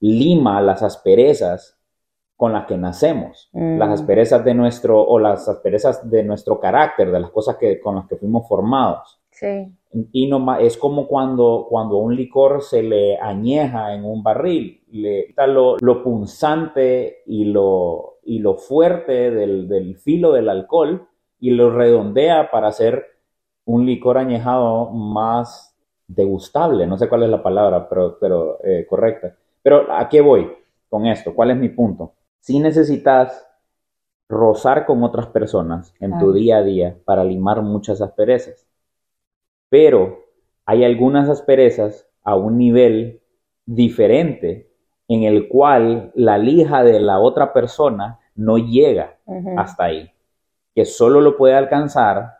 lima 0.00 0.60
las 0.60 0.82
asperezas 0.82 1.78
con 2.40 2.54
las 2.54 2.64
que 2.64 2.78
nacemos, 2.78 3.50
Mm. 3.52 3.76
las 3.78 3.90
asperezas 4.00 4.42
de 4.42 4.54
nuestro, 4.54 4.98
o 4.98 5.18
las 5.18 5.46
asperezas 5.46 6.08
de 6.10 6.24
nuestro 6.24 6.58
carácter, 6.58 7.12
de 7.12 7.20
las 7.20 7.30
cosas 7.30 7.56
que, 7.58 7.78
con 7.78 7.96
las 7.96 8.06
que 8.08 8.16
fuimos 8.16 8.48
formados. 8.48 9.20
Sí. 9.30 9.70
Y 10.12 10.26
no 10.26 10.56
es 10.56 10.78
como 10.78 11.06
cuando, 11.06 11.66
cuando 11.68 11.98
un 11.98 12.16
licor 12.16 12.62
se 12.62 12.82
le 12.82 13.18
añeja 13.18 13.92
en 13.94 14.06
un 14.06 14.22
barril, 14.22 14.80
le 14.90 15.26
quita 15.26 15.46
lo, 15.46 15.76
lo 15.82 16.02
punzante 16.02 17.18
y 17.26 17.44
lo, 17.44 18.16
y 18.24 18.38
lo 18.38 18.54
fuerte 18.54 19.30
del, 19.30 19.68
del 19.68 19.96
filo 19.98 20.32
del 20.32 20.48
alcohol 20.48 21.06
y 21.40 21.50
lo 21.50 21.70
redondea 21.70 22.50
para 22.50 22.68
hacer 22.68 23.04
un 23.66 23.84
licor 23.84 24.16
añejado 24.16 24.88
más 24.88 25.76
degustable, 26.08 26.86
no 26.86 26.96
sé 26.96 27.06
cuál 27.06 27.24
es 27.24 27.28
la 27.28 27.42
palabra, 27.42 27.86
pero, 27.86 28.16
pero 28.18 28.56
eh, 28.64 28.86
correcta. 28.88 29.34
Pero 29.62 29.92
¿a 29.92 30.08
qué 30.08 30.22
voy 30.22 30.50
con 30.88 31.06
esto? 31.06 31.34
¿Cuál 31.34 31.50
es 31.50 31.58
mi 31.58 31.68
punto? 31.68 32.12
Si 32.40 32.58
necesitas 32.58 33.46
rozar 34.30 34.86
con 34.86 35.02
otras 35.02 35.26
personas 35.26 35.92
en 35.98 36.16
tu 36.20 36.32
día 36.32 36.58
a 36.58 36.62
día 36.62 36.96
para 37.04 37.24
limar 37.24 37.62
muchas 37.62 38.00
asperezas. 38.00 38.64
Pero 39.68 40.20
hay 40.64 40.84
algunas 40.84 41.28
asperezas 41.28 42.08
a 42.22 42.36
un 42.36 42.56
nivel 42.56 43.20
diferente 43.66 44.70
en 45.08 45.24
el 45.24 45.48
cual 45.48 46.12
la 46.14 46.38
lija 46.38 46.84
de 46.84 47.00
la 47.00 47.18
otra 47.18 47.52
persona 47.52 48.20
no 48.36 48.56
llega 48.56 49.18
hasta 49.56 49.84
ahí, 49.84 50.10
que 50.76 50.84
solo 50.84 51.20
lo 51.20 51.36
puede 51.36 51.54
alcanzar 51.54 52.38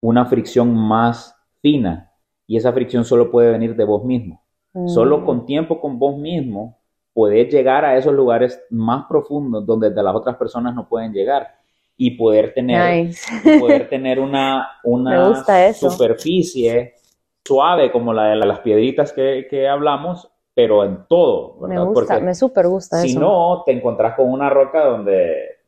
una 0.00 0.24
fricción 0.26 0.72
más 0.74 1.36
fina 1.60 2.12
y 2.46 2.56
esa 2.56 2.72
fricción 2.72 3.04
solo 3.04 3.30
puede 3.32 3.50
venir 3.50 3.74
de 3.74 3.84
vos 3.84 4.04
mismo. 4.04 4.40
Solo 4.86 5.18
mm. 5.18 5.24
con 5.26 5.46
tiempo 5.46 5.80
con 5.80 5.98
vos 5.98 6.16
mismo 6.16 6.78
poder 7.12 7.48
llegar 7.48 7.84
a 7.84 7.96
esos 7.96 8.12
lugares 8.12 8.62
más 8.70 9.04
profundos 9.08 9.66
donde 9.66 9.90
las 9.90 10.14
otras 10.14 10.36
personas 10.36 10.74
no 10.74 10.88
pueden 10.88 11.12
llegar 11.12 11.48
y 11.96 12.12
poder 12.12 12.54
tener, 12.54 13.10
poder 13.60 13.88
tener 13.90 14.18
una, 14.18 14.68
una 14.82 15.44
superficie 15.74 16.94
suave 17.44 17.92
como 17.92 18.12
la 18.12 18.28
de 18.28 18.36
las 18.36 18.60
piedritas 18.60 19.12
que, 19.12 19.46
que 19.48 19.68
hablamos, 19.68 20.30
pero 20.54 20.84
en 20.84 21.06
todo. 21.08 21.56
Me 21.66 21.78
gusta, 21.84 22.20
me 22.20 22.34
súper 22.34 22.66
gusta 22.66 23.00
si 23.00 23.14
no, 23.16 23.62
te 23.64 23.72
encontrás 23.72 24.16
con 24.16 24.30
una 24.30 24.48
roca 24.48 24.84
donde 24.84 25.62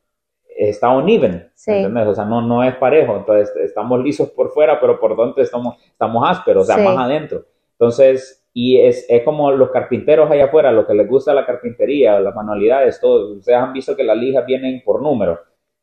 está 0.57 0.89
uneven, 0.89 1.51
¿entendés? 1.67 2.07
O 2.07 2.15
sea, 2.15 2.25
no, 2.25 2.41
no 2.41 2.63
es 2.63 2.75
parejo, 2.75 3.17
entonces 3.17 3.53
estamos 3.57 4.01
lisos 4.01 4.29
por 4.29 4.51
fuera, 4.51 4.79
pero 4.79 4.99
por 4.99 5.15
dentro 5.17 5.43
estamos, 5.43 5.75
estamos 5.91 6.27
ásperos, 6.27 6.63
o 6.63 6.65
sea, 6.65 6.77
más 6.77 6.97
adentro. 6.97 7.43
Entonces, 7.73 8.44
y 8.57 8.79
es, 8.79 9.05
es, 9.09 9.21
como 9.23 9.51
los 9.51 9.69
carpinteros 9.69 10.31
allá 10.31 10.45
afuera, 10.45 10.71
lo 10.71 10.87
que 10.87 10.93
les 10.93 11.09
gusta 11.09 11.33
la 11.33 11.45
carpintería, 11.45 12.17
las 12.21 12.33
manualidades, 12.33 13.01
todo. 13.01 13.33
Ustedes 13.33 13.57
han 13.57 13.73
visto 13.73 13.97
que 13.97 14.03
las 14.05 14.15
lijas 14.15 14.45
vienen 14.45 14.81
por 14.85 15.01
número. 15.01 15.37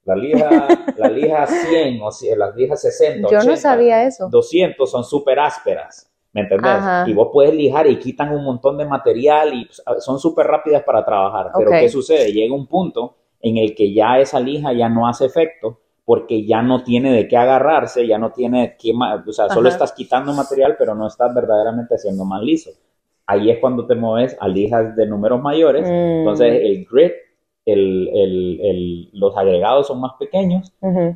La 0.04 0.16
lija, 0.16 0.48
la 0.96 1.10
lija 1.10 1.46
100 1.46 2.00
o 2.00 2.08
las 2.34 2.56
lijas 2.56 2.80
60. 2.80 3.28
Yo 3.30 3.42
no 3.42 3.56
sabía 3.58 4.04
eso. 4.04 4.30
200 4.30 4.90
son 4.90 5.04
súper 5.04 5.38
ásperas. 5.38 6.10
¿Me 6.32 6.40
entendés? 6.40 6.82
Y 7.08 7.12
vos 7.12 7.28
puedes 7.30 7.54
lijar 7.54 7.86
y 7.88 7.98
quitan 7.98 8.34
un 8.34 8.42
montón 8.42 8.78
de 8.78 8.86
material 8.86 9.52
y 9.52 9.66
pues, 9.66 9.82
son 10.02 10.18
súper 10.18 10.46
rápidas 10.46 10.82
para 10.82 11.04
trabajar. 11.04 11.50
Pero 11.54 11.72
¿qué 11.72 11.90
sucede? 11.90 12.32
Llega 12.32 12.54
un 12.54 12.66
punto 12.66 13.18
en 13.42 13.58
el 13.58 13.74
que 13.74 13.92
ya 13.92 14.18
esa 14.18 14.40
lija 14.40 14.72
ya 14.72 14.88
no 14.88 15.06
hace 15.06 15.26
efecto 15.26 15.81
porque 16.04 16.44
ya 16.44 16.62
no 16.62 16.82
tiene 16.82 17.12
de 17.12 17.28
qué 17.28 17.36
agarrarse, 17.36 18.06
ya 18.06 18.18
no 18.18 18.32
tiene 18.32 18.76
que, 18.78 18.92
o 18.92 19.32
sea, 19.32 19.48
solo 19.48 19.68
estás 19.68 19.92
quitando 19.92 20.32
material, 20.32 20.74
pero 20.78 20.94
no 20.94 21.06
estás 21.06 21.32
verdaderamente 21.34 21.94
haciendo 21.94 22.24
más 22.24 22.42
liso. 22.42 22.70
Ahí 23.26 23.50
es 23.50 23.58
cuando 23.60 23.86
te 23.86 23.94
mueves 23.94 24.36
a 24.40 24.48
lijas 24.48 24.96
de 24.96 25.06
números 25.06 25.40
mayores, 25.40 25.88
mm. 25.88 26.18
entonces 26.18 26.60
el 26.60 26.86
grit, 26.90 27.12
el, 27.64 28.08
el, 28.12 29.10
los 29.12 29.36
agregados 29.36 29.86
son 29.86 30.00
más 30.00 30.12
pequeños, 30.18 30.72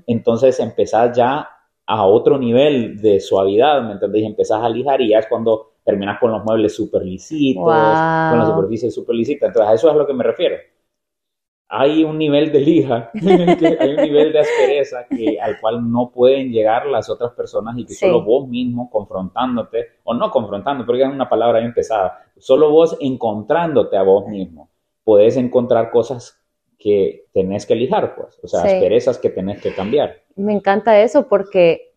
entonces 0.06 0.60
empezás 0.60 1.16
ya 1.16 1.48
a 1.84 2.06
otro 2.06 2.38
nivel 2.38 3.00
de 3.00 3.18
suavidad, 3.18 3.82
¿me 3.82 3.92
entendés? 3.92 4.22
Y 4.22 4.26
empezás 4.26 4.62
a 4.62 4.68
lijar 4.68 5.00
y 5.00 5.10
ya 5.10 5.18
es 5.18 5.26
cuando 5.26 5.72
terminas 5.84 6.18
con 6.20 6.30
los 6.30 6.44
muebles 6.44 6.74
súper 6.74 7.02
lisitos, 7.02 7.64
con 7.64 8.38
la 8.38 8.46
superficie 8.46 8.90
súper 8.90 9.16
lisita. 9.16 9.46
Entonces 9.46 9.70
a 9.70 9.74
eso 9.74 9.88
es 9.88 9.94
a 9.94 9.96
lo 9.96 10.06
que 10.06 10.12
me 10.12 10.24
refiero 10.24 10.56
hay 11.68 12.04
un 12.04 12.18
nivel 12.18 12.52
de 12.52 12.60
lija, 12.60 13.10
hay 13.14 13.94
un 13.94 14.02
nivel 14.02 14.32
de 14.32 14.40
aspereza 14.40 15.06
que, 15.08 15.40
al 15.40 15.60
cual 15.60 15.90
no 15.90 16.10
pueden 16.10 16.50
llegar 16.52 16.86
las 16.86 17.10
otras 17.10 17.32
personas 17.32 17.76
y 17.76 17.84
que 17.84 17.94
solo 17.94 18.22
vos 18.22 18.48
mismo 18.48 18.88
confrontándote, 18.90 19.86
o 20.04 20.14
no 20.14 20.30
confrontando, 20.30 20.86
porque 20.86 21.02
es 21.02 21.08
una 21.08 21.28
palabra 21.28 21.60
bien 21.60 21.74
pesada, 21.74 22.24
solo 22.36 22.70
vos 22.70 22.96
encontrándote 23.00 23.96
a 23.96 24.02
vos 24.02 24.28
mismo, 24.28 24.70
podés 25.02 25.36
encontrar 25.36 25.90
cosas 25.90 26.40
que 26.78 27.26
tenés 27.32 27.66
que 27.66 27.74
lijar, 27.74 28.14
pues, 28.14 28.38
o 28.42 28.48
sea, 28.48 28.62
asperezas 28.62 29.18
que 29.18 29.30
tenés 29.30 29.60
que 29.60 29.74
cambiar. 29.74 30.22
Me 30.36 30.52
encanta 30.52 31.00
eso 31.00 31.26
porque 31.26 31.94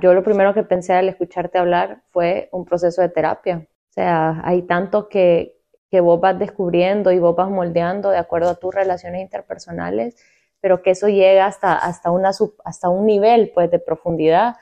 yo 0.00 0.14
lo 0.14 0.22
primero 0.22 0.54
que 0.54 0.62
pensé 0.62 0.92
al 0.92 1.08
escucharte 1.08 1.58
hablar 1.58 2.02
fue 2.10 2.48
un 2.52 2.64
proceso 2.64 3.02
de 3.02 3.08
terapia. 3.08 3.66
O 3.66 3.92
sea, 3.92 4.40
hay 4.44 4.62
tanto 4.62 5.08
que, 5.08 5.53
que 5.94 6.00
vos 6.00 6.18
vas 6.20 6.36
descubriendo 6.36 7.12
y 7.12 7.20
vos 7.20 7.36
vas 7.36 7.48
moldeando 7.48 8.10
de 8.10 8.18
acuerdo 8.18 8.50
a 8.50 8.56
tus 8.56 8.74
relaciones 8.74 9.22
interpersonales, 9.22 10.16
pero 10.60 10.82
que 10.82 10.90
eso 10.90 11.06
llega 11.06 11.46
hasta, 11.46 11.76
hasta, 11.76 12.10
una, 12.10 12.32
hasta 12.64 12.88
un 12.88 13.06
nivel 13.06 13.52
pues, 13.54 13.70
de 13.70 13.78
profundidad. 13.78 14.56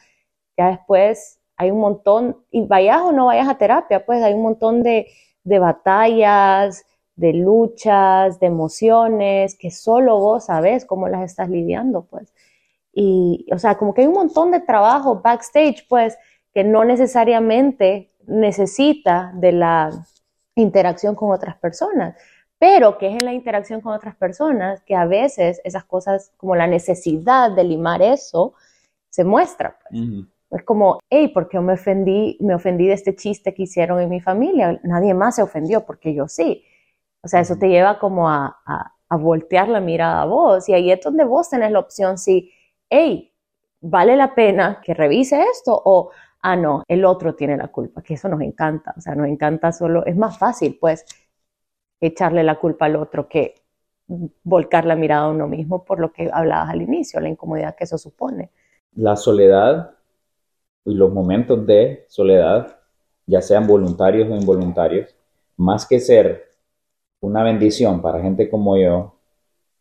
Ya 0.59 0.69
después 0.69 1.41
hay 1.57 1.71
un 1.71 1.81
montón, 1.81 2.37
y 2.51 2.67
vayas 2.67 3.01
o 3.01 3.13
no 3.13 3.25
vayas 3.25 3.49
a 3.49 3.57
terapia, 3.57 4.05
pues 4.05 4.23
hay 4.23 4.35
un 4.35 4.43
montón 4.43 4.83
de, 4.83 5.07
de 5.43 5.59
batallas, 5.59 6.85
de 7.17 7.33
luchas, 7.33 8.39
de 8.39 8.49
emociones, 8.49 9.57
que 9.59 9.71
solo 9.71 10.19
vos 10.19 10.45
sabes 10.45 10.85
cómo 10.85 11.09
las 11.09 11.23
estás 11.23 11.49
lidiando, 11.49 12.05
pues. 12.11 12.35
Y, 12.93 13.47
o 13.51 13.59
sea, 13.59 13.79
como 13.79 13.95
que 13.95 14.03
hay 14.03 14.07
un 14.07 14.13
montón 14.13 14.51
de 14.51 14.61
trabajo 14.61 15.23
backstage, 15.23 15.87
pues, 15.89 16.19
que 16.53 16.63
no 16.63 16.85
necesariamente 16.85 18.13
necesita 18.27 19.33
de 19.35 19.53
la 19.53 20.05
interacción 20.55 21.15
con 21.15 21.31
otras 21.31 21.57
personas, 21.57 22.17
pero 22.59 22.99
que 22.99 23.09
es 23.09 23.15
en 23.15 23.25
la 23.25 23.33
interacción 23.33 23.81
con 23.81 23.93
otras 23.93 24.15
personas 24.15 24.83
que 24.83 24.95
a 24.95 25.05
veces 25.07 25.61
esas 25.65 25.85
cosas, 25.85 26.33
como 26.37 26.55
la 26.55 26.67
necesidad 26.67 27.51
de 27.51 27.65
limar 27.65 28.03
eso, 28.03 28.55
se 29.11 29.25
muestra. 29.25 29.79
Pues. 29.91 30.03
Es 30.51 30.63
como, 30.65 31.01
hey, 31.11 31.29
¿por 31.29 31.49
qué 31.49 31.59
me 31.61 31.73
ofendí, 31.73 32.37
me 32.41 32.55
ofendí 32.55 32.87
de 32.87 32.93
este 32.93 33.17
chiste 33.17 33.55
que 33.55 33.65
hicieron 33.65 34.01
en 34.01 34.11
mi 34.11 34.21
familia? 34.21 34.79
Nadie 34.85 35.15
más 35.15 35.37
se 35.37 35.43
ofendió 35.43 35.85
porque 35.85 36.15
yo 36.15 36.29
sí. 36.29 36.65
O 37.23 37.29
sea, 37.29 37.41
eso 37.41 37.57
te 37.57 37.69
lleva 37.69 37.99
como 37.99 38.29
a, 38.29 38.61
a, 38.67 38.95
a 39.09 39.17
voltear 39.17 39.69
la 39.69 39.81
mirada 39.81 40.23
a 40.23 40.27
vos 40.27 40.69
y 40.69 40.75
ahí 40.75 40.91
es 40.91 41.01
donde 41.01 41.25
vos 41.25 41.51
tenés 41.51 41.71
la 41.71 41.79
opción 41.79 42.19
si, 42.19 42.53
hey, 42.91 43.33
vale 43.81 44.17
la 44.17 44.35
pena 44.35 44.81
que 44.83 44.95
revise 44.95 45.43
esto 45.53 45.81
o 45.85 46.11
ah, 46.43 46.57
no, 46.57 46.83
el 46.89 47.05
otro 47.05 47.35
tiene 47.35 47.57
la 47.57 47.69
culpa, 47.69 48.03
que 48.03 48.15
eso 48.15 48.29
nos 48.29 48.41
encanta, 48.41 48.95
o 48.97 49.01
sea, 49.01 49.15
nos 49.15 49.29
encanta 49.29 49.73
solo, 49.73 50.05
es 50.05 50.17
más 50.17 50.39
fácil 50.39 50.77
pues 50.81 51.05
echarle 52.01 52.43
la 52.43 52.59
culpa 52.59 52.87
al 52.87 52.97
otro 52.97 53.29
que 53.29 53.55
volcar 54.43 54.85
la 54.85 54.97
mirada 54.97 55.27
a 55.27 55.31
uno 55.31 55.47
mismo 55.47 55.85
por 55.85 56.01
lo 56.01 56.13
que 56.13 56.29
hablabas 56.33 56.71
al 56.71 56.83
inicio, 56.83 57.21
la 57.21 57.29
incomodidad 57.29 57.75
que 57.77 57.85
eso 57.85 57.97
supone. 57.97 58.51
La 58.95 59.17
soledad 59.17 59.93
y 60.85 60.95
los 60.95 61.13
momentos 61.13 61.65
de 61.67 62.05
soledad, 62.09 62.77
ya 63.27 63.41
sean 63.41 63.67
voluntarios 63.67 64.29
o 64.29 64.35
involuntarios, 64.35 65.15
más 65.57 65.87
que 65.87 66.01
ser 66.01 66.51
una 67.21 67.45
bendición 67.45 68.03
para 68.03 68.21
gente 68.21 68.51
como 68.51 68.77
yo 68.77 69.15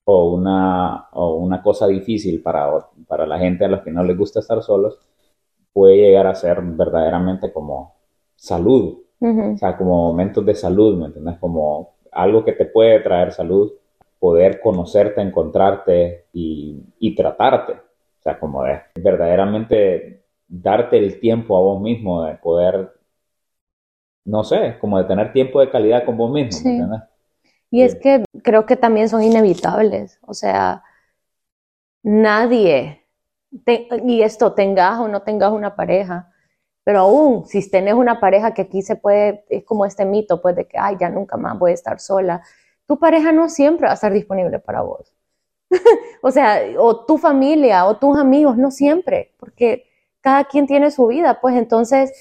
o 0.04 0.34
una, 0.36 1.10
o 1.12 1.36
una 1.36 1.62
cosa 1.63 1.88
difícil 1.88 2.41
para, 2.41 2.69
para 3.08 3.26
la 3.26 3.39
gente 3.39 3.65
a 3.65 3.67
la 3.67 3.84
que 3.84 3.91
no 3.91 4.04
les 4.04 4.15
gusta 4.15 4.39
estar 4.39 4.62
solos, 4.62 5.00
puede 5.73 5.97
llegar 5.97 6.27
a 6.27 6.36
ser 6.36 6.62
verdaderamente 6.62 7.51
como 7.51 7.95
salud, 8.36 8.99
o 9.53 9.57
sea, 9.57 9.77
como 9.77 10.07
momentos 10.07 10.45
de 10.45 10.55
salud, 10.55 10.97
¿me 10.97 11.07
entiendes? 11.07 11.38
Como 11.39 11.95
algo 12.12 12.43
que 12.43 12.53
te 12.53 12.65
puede 12.65 12.99
traer 13.01 13.31
salud, 13.31 13.71
poder 14.19 14.62
conocerte, 14.62 15.21
encontrarte 15.21 16.25
y, 16.34 16.81
y 16.99 17.15
tratarte, 17.15 17.73
o 17.73 18.21
sea, 18.21 18.39
como 18.39 18.63
de 18.63 18.81
verdaderamente 18.95 20.23
darte 20.47 20.97
el 20.97 21.19
tiempo 21.19 21.57
a 21.57 21.62
vos 21.62 21.81
mismo 21.81 22.23
de 22.23 22.36
poder, 22.36 22.91
no 24.25 24.43
sé, 24.43 24.77
como 24.79 24.97
de 24.97 25.05
tener 25.05 25.34
tiempo 25.34 25.60
de 25.60 25.69
calidad 25.69 26.05
con 26.05 26.17
vos 26.17 26.31
mismo, 26.31 26.60
¿me 26.63 26.69
entiendes? 26.69 27.01
Y 27.71 27.81
es 27.81 27.95
que 27.95 28.23
creo 28.43 28.65
que 28.65 28.75
también 28.75 29.10
son 29.10 29.23
inevitables, 29.23 30.19
o 30.21 30.34
sea, 30.34 30.84
nadie 32.03 33.00
y 33.51 34.21
esto, 34.21 34.53
tengas 34.53 34.99
o 34.99 35.07
no 35.07 35.23
tengas 35.23 35.51
una 35.51 35.75
pareja, 35.75 36.31
pero 36.83 36.99
aún 36.99 37.45
si 37.45 37.69
tenés 37.69 37.93
una 37.93 38.19
pareja 38.19 38.53
que 38.53 38.63
aquí 38.63 38.81
se 38.81 38.95
puede, 38.95 39.45
es 39.49 39.63
como 39.63 39.85
este 39.85 40.05
mito, 40.05 40.41
pues 40.41 40.55
de 40.55 40.67
que, 40.67 40.77
ay, 40.77 40.97
ya 40.99 41.09
nunca 41.09 41.37
más 41.37 41.57
voy 41.59 41.71
a 41.71 41.73
estar 41.75 41.99
sola, 41.99 42.41
tu 42.87 42.99
pareja 42.99 43.31
no 43.31 43.49
siempre 43.49 43.85
va 43.85 43.91
a 43.91 43.95
estar 43.95 44.11
disponible 44.11 44.59
para 44.59 44.81
vos. 44.81 45.13
o 46.21 46.31
sea, 46.31 46.61
o 46.77 47.05
tu 47.05 47.17
familia 47.17 47.85
o 47.85 47.97
tus 47.97 48.17
amigos, 48.17 48.57
no 48.57 48.71
siempre, 48.71 49.33
porque 49.37 49.85
cada 50.21 50.45
quien 50.45 50.67
tiene 50.67 50.91
su 50.91 51.07
vida, 51.07 51.39
pues 51.41 51.55
entonces, 51.55 52.11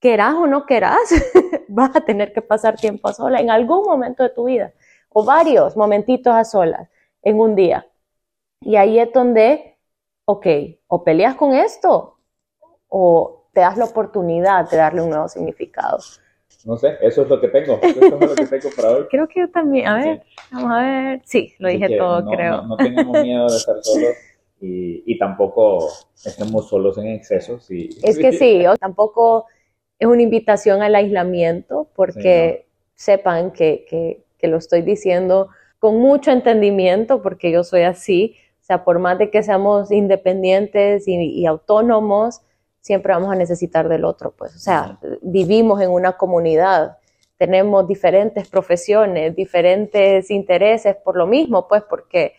querás 0.00 0.34
o 0.34 0.46
no 0.46 0.66
querás, 0.66 0.98
vas 1.68 1.94
a 1.96 2.00
tener 2.02 2.32
que 2.32 2.42
pasar 2.42 2.76
tiempo 2.76 3.08
a 3.08 3.14
sola 3.14 3.40
en 3.40 3.50
algún 3.50 3.84
momento 3.84 4.22
de 4.22 4.30
tu 4.30 4.44
vida, 4.44 4.72
o 5.10 5.24
varios 5.24 5.76
momentitos 5.76 6.34
a 6.34 6.44
solas 6.44 6.88
en 7.22 7.38
un 7.38 7.54
día. 7.54 7.86
Y 8.60 8.76
ahí 8.76 8.98
es 8.98 9.12
donde 9.12 9.77
ok, 10.30 10.46
o 10.88 11.04
peleas 11.04 11.36
con 11.36 11.54
esto 11.54 12.18
o 12.88 13.46
te 13.54 13.60
das 13.60 13.78
la 13.78 13.86
oportunidad 13.86 14.68
de 14.68 14.76
darle 14.76 15.00
un 15.00 15.08
nuevo 15.08 15.26
significado. 15.26 16.00
No 16.66 16.76
sé, 16.76 16.98
eso 17.00 17.22
es 17.22 17.30
lo 17.30 17.40
que 17.40 17.48
tengo. 17.48 17.78
Eso 17.80 17.98
es 17.98 18.10
lo 18.10 18.34
que 18.34 18.46
tengo 18.46 18.68
para 18.76 18.90
hoy. 18.90 19.06
Creo 19.10 19.26
que 19.26 19.40
yo 19.40 19.50
también. 19.50 19.86
A 19.86 19.96
ver, 19.96 20.22
vamos 20.52 20.70
a 20.70 20.82
ver. 20.82 21.22
Sí, 21.24 21.54
lo 21.58 21.70
dije 21.70 21.96
todo, 21.96 22.30
creo. 22.30 22.56
No, 22.58 22.68
no, 22.68 22.76
tenemos 22.76 23.22
miedo 23.22 23.48
de 23.48 23.56
estar 23.56 23.76
solos 23.82 24.16
y, 24.60 25.02
y, 25.06 25.18
tampoco 25.18 25.88
estemos 26.22 26.68
solos 26.68 26.98
en 26.98 27.06
exceso. 27.06 27.58
Sí. 27.58 27.88
Es 28.02 28.18
que 28.18 28.32
sí, 28.32 28.66
o 28.66 28.76
tampoco 28.76 29.46
es 29.98 30.06
una 30.08 30.20
invitación 30.20 30.82
al 30.82 30.94
aislamiento 30.94 31.88
porque 31.94 32.66
sepan 32.96 33.52
que, 33.52 33.86
que, 33.88 34.24
que, 34.36 34.48
lo 34.48 34.58
estoy 34.58 34.82
diciendo 34.82 35.48
con 35.78 35.98
mucho 35.98 36.32
entendimiento, 36.32 37.22
porque 37.22 37.50
yo 37.50 37.64
soy 37.64 37.82
así. 37.82 38.36
O 38.68 38.74
sea, 38.74 38.84
por 38.84 38.98
más 38.98 39.18
de 39.18 39.30
que 39.30 39.42
seamos 39.42 39.90
independientes 39.90 41.08
y, 41.08 41.14
y 41.14 41.46
autónomos, 41.46 42.42
siempre 42.80 43.14
vamos 43.14 43.32
a 43.32 43.34
necesitar 43.34 43.88
del 43.88 44.04
otro, 44.04 44.32
pues. 44.36 44.54
O 44.54 44.58
sea, 44.58 44.98
vivimos 45.22 45.80
en 45.80 45.90
una 45.90 46.18
comunidad, 46.18 46.98
tenemos 47.38 47.88
diferentes 47.88 48.46
profesiones, 48.46 49.34
diferentes 49.34 50.30
intereses 50.30 50.96
por 50.96 51.16
lo 51.16 51.26
mismo, 51.26 51.66
pues, 51.66 51.82
porque 51.88 52.34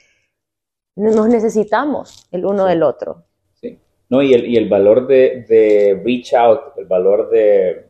nos 0.95 1.27
necesitamos 1.27 2.27
el 2.31 2.45
uno 2.45 2.65
del 2.65 2.83
otro. 2.83 3.23
Sí. 3.55 3.79
No, 4.09 4.21
y 4.21 4.33
el, 4.35 4.45
y 4.45 4.57
el 4.57 4.69
valor 4.69 5.07
de, 5.07 5.45
de 5.49 5.99
reach 6.05 6.35
out, 6.35 6.77
el 6.77 6.85
valor 6.85 7.29
de 7.31 7.89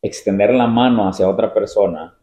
extender 0.00 0.54
la 0.54 0.68
mano 0.68 1.08
hacia 1.08 1.28
otra 1.28 1.52
persona 1.52 2.16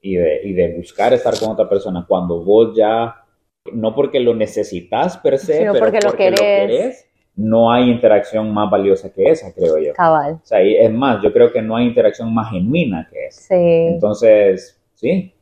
y 0.00 0.16
de, 0.16 0.40
y 0.42 0.52
de 0.54 0.76
buscar 0.76 1.12
estar 1.12 1.38
con 1.38 1.50
otra 1.50 1.68
persona 1.68 2.04
cuando 2.06 2.42
vos 2.42 2.76
ya, 2.76 3.23
no 3.72 3.94
porque 3.94 4.20
lo 4.20 4.34
necesitas 4.34 5.16
per 5.18 5.38
se, 5.38 5.58
Sino 5.58 5.72
pero 5.72 5.86
porque 5.86 6.00
lo 6.00 6.12
querés. 6.12 6.40
querés, 6.40 7.06
no 7.36 7.72
hay 7.72 7.90
interacción 7.90 8.52
más 8.52 8.70
valiosa 8.70 9.12
que 9.12 9.30
esa, 9.30 9.52
creo 9.54 9.78
yo. 9.78 9.92
Cabal. 9.94 10.34
O 10.34 10.46
sea, 10.46 10.62
y 10.62 10.76
es 10.76 10.90
más, 10.92 11.22
yo 11.22 11.32
creo 11.32 11.52
que 11.52 11.62
no 11.62 11.76
hay 11.76 11.86
interacción 11.86 12.32
más 12.32 12.50
genuina 12.50 13.08
que 13.10 13.26
esa. 13.26 13.40
Sí. 13.40 13.54
Entonces, 13.54 14.80
sí. 14.94 15.34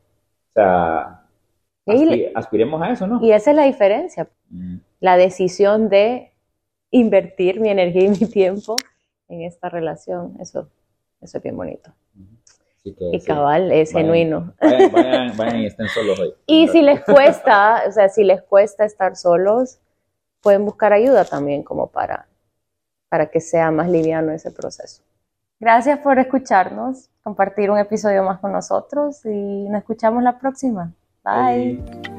O 0.50 0.52
sea, 0.54 1.22
aspi- 1.87 2.30
aspiremos 2.35 2.80
a 2.82 2.92
eso, 2.92 3.06
¿no? 3.06 3.20
Y 3.22 3.32
esa 3.32 3.50
es 3.50 3.56
la 3.56 3.64
diferencia, 3.64 4.28
Mm, 4.50 4.76
la 5.00 5.16
decisión 5.16 5.88
de 5.88 6.32
invertir 6.90 7.58
mi 7.61 7.70
energía 7.70 8.04
y 8.04 8.08
mi 8.11 8.26
tiempo 8.30 8.76
en 9.28 9.42
esta 9.42 9.68
relación. 9.70 10.37
Eso, 10.40 10.68
eso 11.20 11.38
es 11.38 11.42
bien 11.42 11.56
bonito. 11.56 11.92
Así 12.85 12.95
que, 12.95 13.11
Y 13.16 13.21
sí. 13.21 13.27
cabal, 13.27 13.73
es 13.73 13.92
Vayan. 13.92 14.07
genuino. 14.12 14.55
Vayan, 14.61 14.92
vayan, 14.92 15.37
vayan 15.37 15.61
y 15.61 15.66
estén 15.66 15.88
solos 15.88 16.18
hoy. 16.18 16.35
Y 16.47 16.68
si 16.68 16.83
les 16.83 17.03
cuesta, 17.05 17.85
o 17.88 17.92
sea, 17.92 18.09
si 18.09 18.25
les 18.25 18.42
cuesta 18.42 18.85
estar 18.85 19.16
solos, 19.16 19.79
pueden 20.42 20.64
buscar 20.64 20.92
ayuda 20.92 21.25
también 21.25 21.62
como 21.62 21.87
para, 21.87 22.27
para 23.09 23.27
que 23.31 23.40
sea 23.40 23.71
más 23.71 23.88
liviano 23.88 24.33
ese 24.33 24.51
proceso. 24.51 25.03
Gracias 25.61 26.01
por 26.01 26.18
escucharnos, 26.18 27.09
compartir 27.23 27.71
un 27.71 27.79
episodio 27.79 28.25
más 28.25 28.40
con 28.40 28.51
nosotros 28.53 29.25
y 29.25 29.68
nos 29.68 29.79
escuchamos 29.79 30.23
la 30.25 30.38
próxima. 30.38 30.92
Bye. 31.25 31.77
Bye. 31.77 32.12